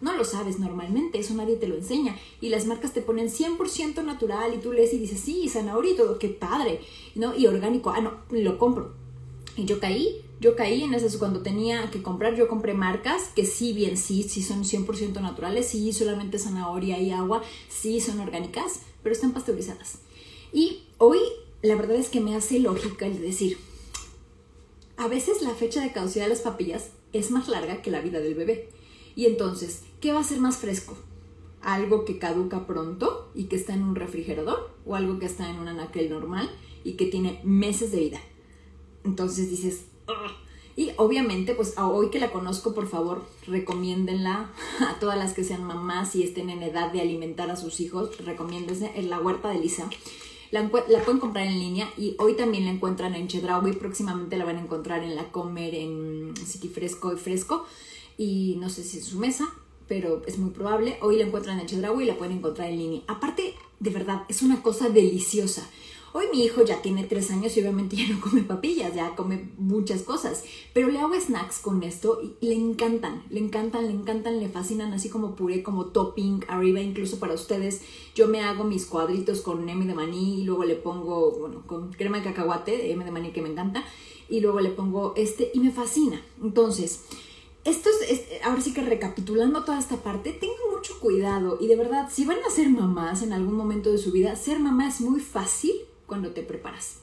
no 0.00 0.14
lo 0.16 0.24
sabes 0.24 0.58
normalmente, 0.58 1.18
eso 1.18 1.34
nadie 1.34 1.56
te 1.56 1.68
lo 1.68 1.76
enseña. 1.76 2.16
Y 2.40 2.48
las 2.48 2.66
marcas 2.66 2.94
te 2.94 3.02
ponen 3.02 3.28
100% 3.28 4.02
natural 4.02 4.54
y 4.54 4.58
tú 4.58 4.72
lees 4.72 4.94
y 4.94 4.98
dices, 4.98 5.20
sí, 5.20 5.48
zanahoria 5.48 5.92
y 5.92 5.96
todo, 5.96 6.18
qué 6.18 6.30
padre, 6.30 6.80
¿no? 7.14 7.36
Y 7.36 7.46
orgánico, 7.46 7.90
ah, 7.90 8.00
no, 8.00 8.12
lo 8.30 8.58
compro. 8.58 8.94
Y 9.54 9.66
yo 9.66 9.78
caí, 9.78 10.22
yo 10.40 10.56
caí 10.56 10.84
en 10.84 10.94
eso 10.94 11.18
cuando 11.18 11.42
tenía 11.42 11.90
que 11.90 12.02
comprar, 12.02 12.34
yo 12.34 12.48
compré 12.48 12.72
marcas 12.72 13.30
que 13.34 13.44
sí, 13.44 13.74
bien, 13.74 13.98
sí, 13.98 14.22
sí 14.22 14.42
son 14.42 14.64
100% 14.64 15.20
naturales, 15.20 15.68
sí, 15.68 15.92
solamente 15.92 16.38
zanahoria 16.38 16.98
y 16.98 17.10
agua, 17.10 17.42
sí 17.68 18.00
son 18.00 18.20
orgánicas, 18.20 18.80
pero 19.02 19.14
están 19.14 19.32
pasteurizadas. 19.32 19.98
Y 20.52 20.82
hoy 20.98 21.18
la 21.62 21.74
verdad 21.74 21.96
es 21.96 22.08
que 22.08 22.20
me 22.20 22.36
hace 22.36 22.58
lógica 22.58 23.06
el 23.06 23.20
decir, 23.20 23.58
a 24.96 25.08
veces 25.08 25.42
la 25.42 25.54
fecha 25.54 25.82
de 25.82 25.92
caducidad 25.92 26.24
de 26.24 26.30
las 26.30 26.40
papillas 26.40 26.90
es 27.12 27.30
más 27.30 27.48
larga 27.48 27.82
que 27.82 27.90
la 27.90 28.00
vida 28.00 28.20
del 28.20 28.34
bebé. 28.34 28.70
Y 29.14 29.26
entonces, 29.26 29.82
¿qué 30.00 30.12
va 30.12 30.20
a 30.20 30.24
ser 30.24 30.40
más 30.40 30.58
fresco? 30.58 30.96
¿Algo 31.62 32.04
que 32.04 32.18
caduca 32.18 32.66
pronto 32.66 33.30
y 33.34 33.44
que 33.44 33.56
está 33.56 33.74
en 33.74 33.82
un 33.82 33.94
refrigerador? 33.94 34.70
¿O 34.84 34.94
algo 34.94 35.18
que 35.18 35.26
está 35.26 35.50
en 35.50 35.58
un 35.58 35.68
anaquel 35.68 36.10
normal 36.10 36.50
y 36.84 36.92
que 36.92 37.06
tiene 37.06 37.40
meses 37.44 37.92
de 37.92 38.00
vida? 38.00 38.20
Entonces 39.04 39.50
dices, 39.50 39.86
y 40.76 40.90
obviamente, 40.98 41.54
pues 41.54 41.74
hoy 41.78 42.10
que 42.10 42.20
la 42.20 42.30
conozco, 42.30 42.74
por 42.74 42.86
favor, 42.86 43.24
recomiéndenla 43.46 44.50
a 44.80 44.98
todas 45.00 45.16
las 45.18 45.32
que 45.32 45.44
sean 45.44 45.64
mamás 45.64 46.14
y 46.14 46.22
estén 46.22 46.50
en 46.50 46.62
edad 46.62 46.92
de 46.92 47.00
alimentar 47.00 47.50
a 47.50 47.56
sus 47.56 47.80
hijos. 47.80 48.18
Recomiéndense 48.18 48.92
en 48.94 49.08
la 49.08 49.18
huerta 49.18 49.48
de 49.48 49.58
Lisa. 49.58 49.88
La, 50.50 50.68
pueden 50.68 51.18
comprar 51.18 51.46
en 51.46 51.58
línea 51.58 51.88
y 51.96 52.14
hoy 52.18 52.34
también 52.34 52.64
la 52.64 52.70
encuentran 52.70 53.14
en 53.14 53.28
Chedraui. 53.28 53.72
Próximamente 53.72 54.36
la 54.36 54.44
van 54.44 54.56
a 54.56 54.62
encontrar 54.62 55.02
en 55.02 55.16
la 55.16 55.30
Comer, 55.30 55.74
en 55.74 56.34
City 56.36 56.68
Fresco 56.68 57.12
y 57.12 57.16
Fresco. 57.16 57.66
Y 58.16 58.56
no 58.58 58.70
sé 58.70 58.84
si 58.84 58.98
es 58.98 59.04
su 59.04 59.18
mesa, 59.18 59.48
pero 59.88 60.22
es 60.26 60.38
muy 60.38 60.50
probable. 60.50 60.98
Hoy 61.00 61.16
la 61.16 61.24
encuentran 61.24 61.58
en 61.60 61.66
Chedraui 61.66 62.04
y 62.04 62.06
la 62.06 62.16
pueden 62.16 62.38
encontrar 62.38 62.70
en 62.70 62.78
línea. 62.78 63.02
Aparte, 63.06 63.54
de 63.80 63.90
verdad, 63.90 64.22
es 64.28 64.42
una 64.42 64.62
cosa 64.62 64.88
deliciosa. 64.88 65.68
Hoy 66.18 66.28
mi 66.32 66.42
hijo 66.42 66.62
ya 66.62 66.80
tiene 66.80 67.04
tres 67.04 67.30
años 67.30 67.54
y 67.54 67.60
obviamente 67.60 67.94
ya 67.94 68.08
no 68.08 68.22
come 68.22 68.40
papillas, 68.40 68.94
ya 68.94 69.14
come 69.14 69.50
muchas 69.58 70.00
cosas, 70.00 70.44
pero 70.72 70.88
le 70.88 70.98
hago 70.98 71.12
snacks 71.14 71.58
con 71.58 71.82
esto 71.82 72.22
y 72.22 72.46
le 72.46 72.54
encantan, 72.54 73.22
le 73.28 73.38
encantan, 73.38 73.84
le 73.84 73.92
encantan, 73.92 74.40
le 74.40 74.48
fascinan, 74.48 74.94
así 74.94 75.10
como 75.10 75.36
puré, 75.36 75.62
como 75.62 75.88
topping 75.88 76.42
arriba, 76.48 76.80
incluso 76.80 77.18
para 77.18 77.34
ustedes. 77.34 77.82
Yo 78.14 78.28
me 78.28 78.40
hago 78.40 78.64
mis 78.64 78.86
cuadritos 78.86 79.42
con 79.42 79.68
M 79.68 79.84
de 79.84 79.92
maní 79.92 80.40
y 80.40 80.44
luego 80.44 80.64
le 80.64 80.76
pongo, 80.76 81.32
bueno, 81.32 81.64
con 81.66 81.92
crema 81.92 82.16
de 82.16 82.24
cacahuate, 82.24 82.92
M 82.92 83.04
de 83.04 83.10
maní 83.10 83.32
que 83.32 83.42
me 83.42 83.50
encanta, 83.50 83.84
y 84.30 84.40
luego 84.40 84.60
le 84.60 84.70
pongo 84.70 85.12
este 85.16 85.50
y 85.52 85.60
me 85.60 85.70
fascina. 85.70 86.18
Entonces, 86.42 87.02
esto 87.64 87.90
es, 88.08 88.22
ahora 88.42 88.62
sí 88.62 88.72
que 88.72 88.80
recapitulando 88.80 89.64
toda 89.64 89.78
esta 89.78 89.98
parte, 89.98 90.32
tengan 90.32 90.56
mucho 90.74 90.98
cuidado 90.98 91.58
y 91.60 91.66
de 91.66 91.76
verdad, 91.76 92.08
si 92.10 92.24
van 92.24 92.38
a 92.38 92.50
ser 92.50 92.70
mamás 92.70 93.20
en 93.20 93.34
algún 93.34 93.54
momento 93.54 93.92
de 93.92 93.98
su 93.98 94.12
vida, 94.12 94.34
ser 94.34 94.60
mamá 94.60 94.88
es 94.88 95.02
muy 95.02 95.20
fácil 95.20 95.72
cuando 96.06 96.32
te 96.32 96.42
preparas. 96.42 96.98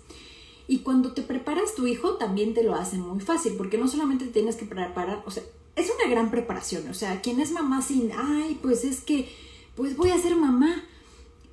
Y 0.67 0.79
cuando 0.79 1.13
te 1.13 1.21
preparas 1.21 1.75
tu 1.75 1.87
hijo 1.87 2.15
también 2.15 2.53
te 2.53 2.63
lo 2.63 2.75
hace 2.75 2.97
muy 2.97 3.19
fácil, 3.19 3.53
porque 3.57 3.77
no 3.77 3.87
solamente 3.87 4.25
te 4.25 4.31
tienes 4.31 4.55
que 4.55 4.65
preparar, 4.65 5.23
o 5.25 5.31
sea, 5.31 5.43
es 5.75 5.91
una 5.99 6.09
gran 6.09 6.31
preparación, 6.31 6.87
o 6.89 6.93
sea, 6.93 7.21
quien 7.21 7.39
es 7.39 7.51
mamá 7.51 7.81
sin, 7.81 8.11
ay, 8.13 8.57
pues 8.61 8.83
es 8.83 9.01
que, 9.01 9.29
pues 9.75 9.97
voy 9.97 10.11
a 10.11 10.17
ser 10.17 10.35
mamá 10.35 10.83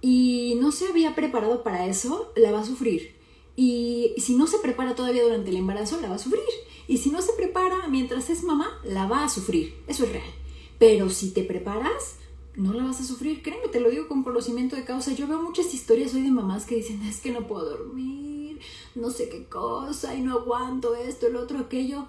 y 0.00 0.56
no 0.60 0.72
se 0.72 0.86
había 0.86 1.14
preparado 1.14 1.62
para 1.62 1.86
eso, 1.86 2.32
la 2.36 2.52
va 2.52 2.60
a 2.60 2.64
sufrir. 2.64 3.14
Y 3.56 4.14
si 4.18 4.36
no 4.36 4.46
se 4.46 4.58
prepara 4.58 4.94
todavía 4.94 5.22
durante 5.22 5.50
el 5.50 5.56
embarazo, 5.56 6.00
la 6.00 6.08
va 6.08 6.14
a 6.14 6.18
sufrir. 6.18 6.42
Y 6.88 6.98
si 6.98 7.10
no 7.10 7.20
se 7.20 7.34
prepara 7.34 7.88
mientras 7.88 8.30
es 8.30 8.42
mamá, 8.42 8.80
la 8.84 9.06
va 9.06 9.24
a 9.24 9.28
sufrir. 9.28 9.74
Eso 9.86 10.04
es 10.04 10.12
real. 10.12 10.30
Pero 10.78 11.10
si 11.10 11.30
te 11.30 11.42
preparas, 11.42 12.16
no 12.56 12.72
la 12.72 12.84
vas 12.84 13.00
a 13.00 13.04
sufrir, 13.04 13.42
créeme, 13.42 13.68
te 13.68 13.80
lo 13.80 13.90
digo 13.90 14.08
con 14.08 14.22
conocimiento 14.22 14.76
de 14.76 14.84
causa. 14.84 15.12
Yo 15.12 15.26
veo 15.26 15.42
muchas 15.42 15.72
historias 15.72 16.14
hoy 16.14 16.22
de 16.22 16.30
mamás 16.30 16.66
que 16.66 16.76
dicen, 16.76 17.02
es 17.02 17.20
que 17.20 17.32
no 17.32 17.46
puedo 17.46 17.70
dormir, 17.70 18.60
no 18.94 19.10
sé 19.10 19.28
qué 19.28 19.44
cosa, 19.44 20.14
y 20.14 20.22
no 20.22 20.38
aguanto 20.38 20.94
esto, 20.94 21.26
el 21.26 21.36
otro, 21.36 21.58
aquello. 21.58 22.06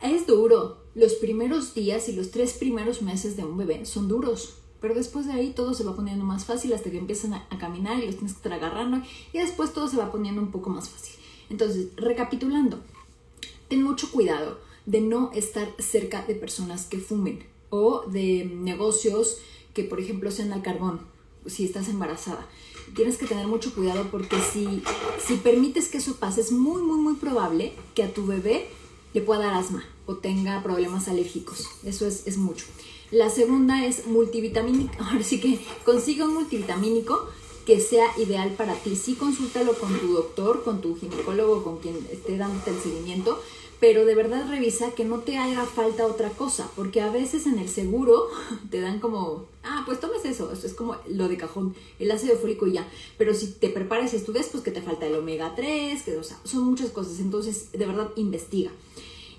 Es 0.00 0.26
duro. 0.26 0.78
Los 0.94 1.14
primeros 1.14 1.74
días 1.74 2.08
y 2.08 2.12
los 2.12 2.30
tres 2.30 2.54
primeros 2.54 3.02
meses 3.02 3.36
de 3.36 3.44
un 3.44 3.56
bebé 3.56 3.86
son 3.86 4.08
duros. 4.08 4.56
Pero 4.80 4.94
después 4.94 5.26
de 5.26 5.32
ahí 5.32 5.52
todo 5.52 5.74
se 5.74 5.84
va 5.84 5.94
poniendo 5.94 6.24
más 6.24 6.44
fácil 6.44 6.72
hasta 6.72 6.90
que 6.90 6.98
empiezan 6.98 7.34
a, 7.34 7.48
caminar 7.58 8.02
y 8.02 8.06
los 8.06 8.16
tienes 8.16 8.32
que 8.32 8.38
estar 8.38 8.52
agarrando. 8.52 9.00
Y 9.32 9.38
después 9.38 9.72
todo 9.72 9.86
se 9.86 9.96
va 9.96 10.10
poniendo 10.10 10.42
un 10.42 10.50
poco 10.50 10.70
más 10.70 10.88
fácil. 10.88 11.14
Entonces, 11.50 11.88
recapitulando, 11.96 12.80
ten 13.68 13.82
mucho 13.82 14.10
cuidado 14.10 14.58
de 14.84 15.00
no 15.00 15.30
estar 15.32 15.72
cerca 15.78 16.26
de 16.26 16.34
personas 16.34 16.86
que 16.86 16.98
fumen 16.98 17.44
o 17.70 18.02
de 18.06 18.44
negocios 18.44 19.38
que, 19.74 19.84
por 19.84 20.00
ejemplo, 20.00 20.30
sean 20.30 20.52
al 20.52 20.62
carbón, 20.62 21.00
si 21.46 21.64
estás 21.64 21.88
embarazada. 21.88 22.46
Tienes 22.94 23.16
que 23.16 23.26
tener 23.26 23.46
mucho 23.46 23.74
cuidado 23.74 24.08
porque 24.10 24.36
si, 24.40 24.82
si 25.24 25.36
permites 25.36 25.88
que 25.88 25.98
eso 25.98 26.16
pase, 26.16 26.40
es 26.40 26.52
muy, 26.52 26.82
muy, 26.82 27.00
muy 27.00 27.14
probable 27.14 27.72
que 27.94 28.02
a 28.02 28.12
tu 28.12 28.26
bebé 28.26 28.66
le 29.14 29.20
pueda 29.20 29.40
dar 29.40 29.54
asma 29.54 29.84
o 30.06 30.16
tenga 30.16 30.62
problemas 30.62 31.08
alérgicos. 31.08 31.68
Eso 31.84 32.06
es, 32.06 32.26
es 32.26 32.36
mucho. 32.36 32.66
La 33.10 33.30
segunda 33.30 33.84
es 33.84 34.06
multivitamínico. 34.06 34.94
Ahora 35.04 35.22
sí 35.22 35.40
que 35.40 35.60
consiga 35.84 36.24
un 36.24 36.34
multivitamínico 36.34 37.28
que 37.66 37.80
sea 37.80 38.06
ideal 38.18 38.50
para 38.50 38.74
ti. 38.74 38.96
Sí, 38.96 39.14
consúltalo 39.14 39.74
con 39.74 39.98
tu 40.00 40.14
doctor, 40.14 40.64
con 40.64 40.80
tu 40.80 40.96
ginecólogo, 40.96 41.62
con 41.62 41.78
quien 41.78 41.96
esté 42.10 42.36
dándote 42.36 42.70
el 42.70 42.80
seguimiento, 42.80 43.40
pero 43.82 44.04
de 44.06 44.14
verdad 44.14 44.48
revisa 44.48 44.92
que 44.92 45.04
no 45.04 45.18
te 45.18 45.38
haga 45.38 45.66
falta 45.66 46.06
otra 46.06 46.30
cosa, 46.30 46.70
porque 46.76 47.00
a 47.00 47.10
veces 47.10 47.48
en 47.48 47.58
el 47.58 47.68
seguro 47.68 48.28
te 48.70 48.80
dan 48.80 49.00
como, 49.00 49.46
ah, 49.64 49.82
pues 49.84 49.98
tomes 49.98 50.24
eso, 50.24 50.52
esto 50.52 50.68
es 50.68 50.74
como 50.74 50.98
lo 51.08 51.26
de 51.26 51.36
cajón, 51.36 51.74
el 51.98 52.12
ácido 52.12 52.36
fólico 52.36 52.68
y 52.68 52.74
ya, 52.74 52.88
pero 53.18 53.34
si 53.34 53.48
te 53.48 53.70
preparas 53.70 54.12
y 54.12 54.18
estudias, 54.18 54.46
pues 54.52 54.62
que 54.62 54.70
te 54.70 54.82
falta 54.82 55.08
el 55.08 55.16
omega 55.16 55.56
3, 55.56 56.00
que 56.00 56.16
o 56.16 56.22
sea, 56.22 56.38
son 56.44 56.62
muchas 56.62 56.90
cosas, 56.90 57.18
entonces 57.18 57.72
de 57.72 57.84
verdad 57.84 58.10
investiga. 58.14 58.70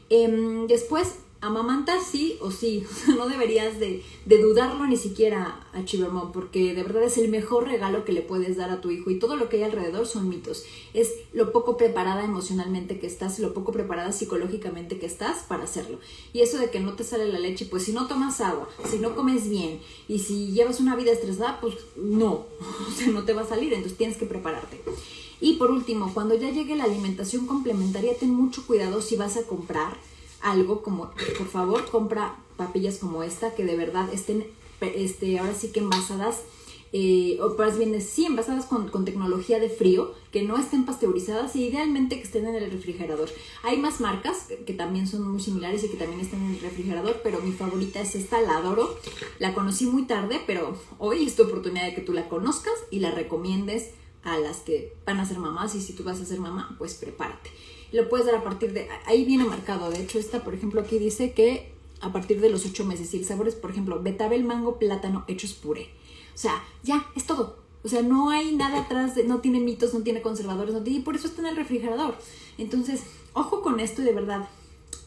Em, 0.10 0.68
después, 0.68 1.14
amamanta 1.44 2.02
sí 2.02 2.38
o 2.40 2.52
sí, 2.52 2.86
no 3.18 3.28
deberías 3.28 3.80
de, 3.80 4.02
dudarlo 4.26 4.88
ni 4.88 4.98
siquiera 4.98 5.60
a 5.74 5.84
Chivermont, 5.84 6.32
porque 6.32 6.74
de 6.74 6.84
verdad 6.84 7.04
es 7.04 7.18
el 7.18 7.30
mejor 7.30 7.68
regalo 7.68 8.06
que 8.06 8.14
le 8.14 8.22
puedes 8.22 8.58
dar 8.58 8.72
a 8.72 8.82
tu 8.82 8.90
hijo 8.90 9.12
y 9.12 9.20
todo 9.20 9.36
lo 9.36 9.50
que 9.50 9.58
hay 9.58 9.64
alrededor 9.64 10.08
son 10.08 10.30
mitos. 10.30 10.64
Es 10.94 11.12
lo 11.34 11.52
poco 11.52 11.78
preparada 11.78 12.24
emocionalmente 12.24 13.00
que 13.00 13.08
estás, 13.08 13.40
lo 13.40 13.54
poco 13.54 13.72
preparada 13.72 14.12
psicológicamente 14.12 14.98
que 14.98 15.06
estás 15.06 15.44
para 15.44 15.66
hacerlo. 15.66 16.00
Y 16.32 16.42
eso 16.42 16.58
de 16.58 16.70
que 16.70 16.80
no 16.80 16.94
te 16.94 17.04
sale 17.04 17.32
la 17.32 17.40
leche, 17.40 17.66
pues 17.66 17.84
si 17.84 17.92
no 17.92 18.08
tomas 18.08 18.42
agua, 18.42 18.70
si 18.90 19.00
no 19.00 19.16
comes 19.16 19.50
bien 19.50 19.80
y 20.08 20.20
si 20.20 20.52
llevas 20.52 20.80
una 20.80 20.96
vida 20.96 21.12
estresada, 21.12 21.60
pues 21.60 21.76
no, 21.96 22.46
o 22.88 22.92
sea, 22.96 23.08
no 23.08 23.24
te 23.24 23.34
va 23.34 23.42
a 23.42 23.48
salir, 23.48 23.74
entonces 23.74 23.98
tienes 23.98 24.18
que 24.18 24.26
prepararte. 24.26 24.82
Y 25.42 25.54
por 25.58 25.72
último, 25.72 26.14
cuando 26.14 26.36
ya 26.36 26.52
llegue 26.52 26.76
la 26.76 26.86
alimentación 26.86 27.48
complementaria, 27.48 28.16
ten 28.18 28.34
mucho 28.34 28.66
cuidado 28.66 29.02
si 29.02 29.18
vas 29.18 29.36
a 29.36 29.44
comprar 29.44 29.98
algo 30.44 30.84
como, 30.84 31.12
por 31.38 31.48
favor, 31.48 31.90
compra 31.90 32.36
papillas 32.58 32.98
como 32.98 33.24
esta 33.24 33.56
que 33.56 33.66
de 33.66 33.76
verdad 33.76 34.10
estén, 34.14 34.46
este, 34.82 35.40
ahora 35.40 35.56
sí 35.56 35.70
que 35.70 35.80
envasadas, 35.80 36.42
eh, 36.92 37.40
o 37.42 37.56
más 37.58 37.80
bien 37.80 38.00
sí, 38.02 38.26
envasadas 38.26 38.66
con, 38.66 38.90
con, 38.90 39.04
tecnología 39.04 39.58
de 39.60 39.70
frío, 39.70 40.14
que 40.32 40.44
no 40.44 40.58
estén 40.58 40.86
pasteurizadas 40.86 41.56
y 41.56 41.66
idealmente 41.66 42.18
que 42.18 42.24
estén 42.24 42.46
en 42.46 42.56
el 42.56 42.70
refrigerador. 42.70 43.30
Hay 43.64 43.78
más 43.78 44.00
marcas 44.00 44.50
que, 44.68 44.74
también 44.74 45.08
son 45.08 45.28
muy 45.28 45.42
similares 45.42 45.84
y 45.84 45.90
que 45.90 45.98
también 45.98 46.20
están 46.20 46.44
en 46.44 46.52
el 46.52 46.60
refrigerador, 46.60 47.22
pero 47.24 47.40
mi 47.42 47.52
favorita 47.52 48.00
es 48.02 48.14
esta, 48.14 48.40
la 48.42 48.58
adoro. 48.58 48.96
La 49.40 49.56
conocí 49.56 49.88
muy 49.88 50.04
tarde, 50.04 50.40
pero 50.46 50.78
hoy 51.00 51.26
es 51.26 51.36
tu 51.36 51.44
oportunidad 51.44 51.86
de 51.86 51.96
que 51.96 52.02
tú 52.02 52.14
la 52.14 52.30
conozcas 52.30 52.76
y 52.92 53.00
la 53.00 53.10
recomiendes 53.10 53.92
a 54.24 54.38
las 54.38 54.58
que 54.58 54.96
van 55.06 55.20
a 55.20 55.26
ser 55.26 55.40
mamás 55.40 55.74
y 55.74 55.82
si 55.82 55.94
tú 55.94 56.04
vas 56.04 56.22
a 56.22 56.26
ser 56.26 56.40
mamá, 56.40 56.76
pues 56.78 56.94
prepárate 56.94 57.50
lo 57.94 58.10
puedes 58.10 58.26
dar 58.26 58.36
a 58.36 58.44
partir 58.44 58.74
de, 58.74 58.90
ahí 59.06 59.24
viene 59.24 59.46
marcado, 59.46 59.90
de 59.90 60.02
hecho 60.02 60.20
esta, 60.20 60.44
por 60.44 60.54
ejemplo, 60.54 60.82
aquí 60.82 60.98
dice 61.00 61.34
que 61.34 61.72
a 62.02 62.12
partir 62.12 62.42
de 62.42 62.50
los 62.50 62.66
ocho 62.66 62.86
meses 62.86 63.14
y 63.14 63.18
el 63.18 63.26
sabor 63.26 63.48
es, 63.48 63.56
por 63.56 63.72
ejemplo, 63.72 64.02
betabel, 64.02 64.44
mango, 64.44 64.78
plátano, 64.78 65.24
hechos 65.28 65.54
puré. 65.54 65.90
O 66.34 66.38
sea, 66.38 66.64
ya, 66.84 67.08
es 67.16 67.26
todo. 67.26 67.58
O 67.84 67.88
sea, 67.88 68.02
no 68.02 68.30
hay 68.30 68.56
nada 68.56 68.82
atrás, 68.82 69.16
de, 69.16 69.24
no 69.24 69.40
tiene 69.40 69.60
mitos, 69.60 69.94
no 69.94 70.02
tiene 70.02 70.22
conservadores, 70.22 70.74
no 70.74 70.84
tiene, 70.84 71.00
y 71.00 71.02
por 71.02 71.16
eso 71.16 71.28
está 71.28 71.42
en 71.42 71.48
el 71.48 71.56
refrigerador. 71.56 72.16
Entonces, 72.58 73.04
ojo 73.34 73.62
con 73.62 73.80
esto 73.80 74.02
y 74.02 74.06
de 74.06 74.14
verdad, 74.14 74.50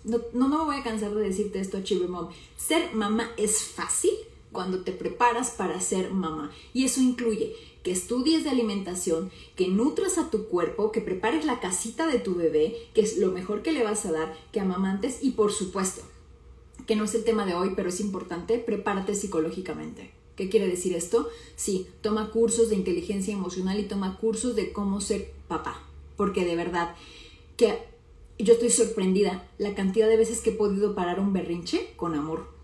no, 0.04 0.20
no, 0.32 0.48
me 0.48 0.56
voy 0.56 0.76
a 0.76 0.82
cansar 0.82 1.14
de 1.14 1.22
decirte 1.22 1.60
esto, 1.60 1.82
Chibi 1.82 2.06
Mom. 2.06 2.28
Ser 2.56 2.94
mamá 2.94 3.30
es 3.36 3.62
fácil 3.62 4.12
cuando 4.52 4.82
te 4.82 4.92
preparas 4.92 5.50
para 5.50 5.80
ser 5.80 6.10
mamá. 6.10 6.50
Y 6.72 6.84
eso 6.84 7.00
incluye 7.00 7.54
que 7.82 7.92
estudies 7.92 8.42
de 8.42 8.50
alimentación, 8.50 9.30
que 9.54 9.68
nutras 9.68 10.18
a 10.18 10.30
tu 10.30 10.48
cuerpo, 10.48 10.90
que 10.90 11.00
prepares 11.00 11.44
la 11.44 11.60
casita 11.60 12.06
de 12.06 12.18
tu 12.18 12.34
bebé, 12.34 12.76
que 12.94 13.00
es 13.00 13.18
lo 13.18 13.30
mejor 13.30 13.62
que 13.62 13.70
le 13.70 13.84
vas 13.84 14.04
a 14.06 14.12
dar, 14.12 14.36
que 14.50 14.58
amamantes 14.58 15.22
y 15.22 15.30
por 15.30 15.52
supuesto, 15.52 16.02
que 16.86 16.96
no 16.96 17.04
es 17.04 17.14
el 17.14 17.22
tema 17.22 17.46
de 17.46 17.54
hoy, 17.54 17.74
pero 17.76 17.90
es 17.90 18.00
importante, 18.00 18.58
prepárate 18.58 19.14
psicológicamente. 19.14 20.10
¿Qué 20.34 20.48
quiere 20.48 20.66
decir 20.66 20.94
esto? 20.94 21.28
Sí, 21.54 21.86
toma 22.00 22.30
cursos 22.30 22.70
de 22.70 22.76
inteligencia 22.76 23.32
emocional 23.32 23.78
y 23.78 23.84
toma 23.84 24.18
cursos 24.18 24.56
de 24.56 24.72
cómo 24.72 25.00
ser 25.00 25.32
papá, 25.46 25.88
porque 26.16 26.44
de 26.44 26.56
verdad 26.56 26.96
que 27.56 27.78
yo 28.38 28.54
estoy 28.54 28.70
sorprendida 28.70 29.48
la 29.58 29.74
cantidad 29.74 30.08
de 30.08 30.16
veces 30.16 30.40
que 30.40 30.50
he 30.50 30.54
podido 30.54 30.94
parar 30.94 31.20
un 31.20 31.32
berrinche 31.32 31.94
con 31.96 32.14
amor, 32.14 32.55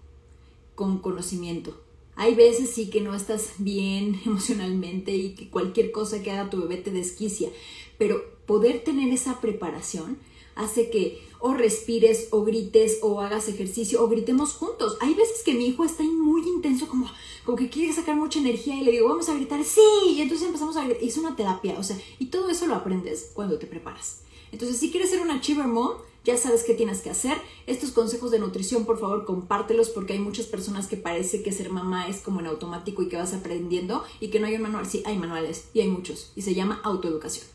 con 0.74 0.98
conocimiento, 0.98 1.80
hay 2.14 2.34
veces 2.34 2.70
sí 2.70 2.90
que 2.90 3.00
no 3.00 3.14
estás 3.14 3.54
bien 3.58 4.20
emocionalmente 4.26 5.12
y 5.12 5.34
que 5.34 5.48
cualquier 5.48 5.92
cosa 5.92 6.22
que 6.22 6.30
haga 6.30 6.50
tu 6.50 6.60
bebé 6.60 6.76
te 6.76 6.90
desquicia, 6.90 7.50
pero 7.98 8.22
poder 8.46 8.84
tener 8.84 9.12
esa 9.12 9.40
preparación 9.40 10.18
hace 10.54 10.90
que 10.90 11.22
o 11.40 11.54
respires 11.54 12.28
o 12.30 12.44
grites 12.44 12.98
o 13.02 13.20
hagas 13.20 13.48
ejercicio 13.48 14.02
o 14.02 14.08
gritemos 14.08 14.52
juntos. 14.52 14.96
Hay 15.00 15.14
veces 15.14 15.42
que 15.42 15.54
mi 15.54 15.66
hijo 15.66 15.84
está 15.84 16.04
muy 16.04 16.42
intenso, 16.42 16.86
como, 16.86 17.10
como 17.44 17.56
que 17.56 17.68
quiere 17.68 17.92
sacar 17.92 18.14
mucha 18.14 18.38
energía 18.38 18.76
y 18.76 18.84
le 18.84 18.92
digo, 18.92 19.08
vamos 19.08 19.28
a 19.28 19.34
gritar, 19.34 19.64
sí, 19.64 19.80
y 20.08 20.20
entonces 20.20 20.46
empezamos 20.46 20.76
a 20.76 20.84
gritar. 20.84 21.02
Es 21.02 21.16
una 21.16 21.34
terapia, 21.34 21.76
o 21.78 21.82
sea, 21.82 21.98
y 22.18 22.26
todo 22.26 22.48
eso 22.48 22.66
lo 22.66 22.76
aprendes 22.76 23.30
cuando 23.34 23.58
te 23.58 23.66
preparas. 23.66 24.20
Entonces, 24.52 24.78
si 24.78 24.90
quieres 24.90 25.10
ser 25.10 25.20
una 25.20 25.40
Chiver 25.40 25.66
Mom, 25.66 25.94
ya 26.24 26.36
sabes 26.36 26.62
qué 26.62 26.74
tienes 26.74 27.00
que 27.00 27.10
hacer. 27.10 27.36
Estos 27.66 27.90
consejos 27.90 28.30
de 28.30 28.38
nutrición, 28.38 28.84
por 28.84 28.98
favor, 28.98 29.24
compártelos 29.24 29.90
porque 29.90 30.14
hay 30.14 30.18
muchas 30.18 30.46
personas 30.46 30.86
que 30.86 30.96
parece 30.96 31.42
que 31.42 31.52
ser 31.52 31.70
mamá 31.70 32.08
es 32.08 32.20
como 32.20 32.40
en 32.40 32.46
automático 32.46 33.02
y 33.02 33.08
que 33.08 33.16
vas 33.16 33.34
aprendiendo 33.34 34.04
y 34.20 34.28
que 34.28 34.40
no 34.40 34.46
hay 34.46 34.56
un 34.56 34.62
manual. 34.62 34.86
Sí, 34.86 35.02
hay 35.06 35.18
manuales 35.18 35.68
y 35.74 35.80
hay 35.80 35.88
muchos 35.88 36.32
y 36.36 36.42
se 36.42 36.54
llama 36.54 36.80
autoeducación. 36.84 37.46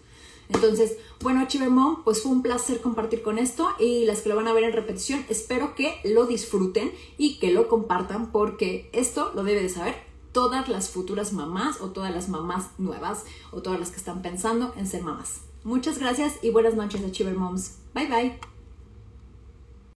Entonces, 0.49 0.97
bueno, 1.21 1.45
Mom, 1.69 2.03
pues 2.03 2.21
fue 2.21 2.31
un 2.31 2.41
placer 2.41 2.79
compartir 2.79 3.21
con 3.21 3.37
esto 3.37 3.69
y 3.79 4.05
las 4.05 4.21
que 4.21 4.29
lo 4.29 4.35
van 4.35 4.47
a 4.47 4.53
ver 4.53 4.63
en 4.63 4.73
repetición, 4.73 5.25
espero 5.29 5.75
que 5.75 5.99
lo 6.05 6.25
disfruten 6.25 6.91
y 7.17 7.37
que 7.39 7.51
lo 7.51 7.67
compartan 7.67 8.31
porque 8.31 8.89
esto 8.93 9.31
lo 9.35 9.43
debe 9.43 9.61
de 9.61 9.69
saber 9.69 9.95
todas 10.31 10.69
las 10.69 10.89
futuras 10.89 11.33
mamás 11.33 11.81
o 11.81 11.89
todas 11.89 12.13
las 12.13 12.29
mamás 12.29 12.69
nuevas 12.77 13.25
o 13.51 13.61
todas 13.61 13.79
las 13.79 13.89
que 13.89 13.97
están 13.97 14.21
pensando 14.21 14.73
en 14.77 14.87
ser 14.87 15.03
mamás. 15.03 15.41
Muchas 15.63 15.99
gracias 15.99 16.35
y 16.41 16.51
buenas 16.51 16.75
noches, 16.75 17.03
Achiever 17.03 17.35
Moms. 17.35 17.79
Bye 17.93 18.07
bye. 18.07 18.56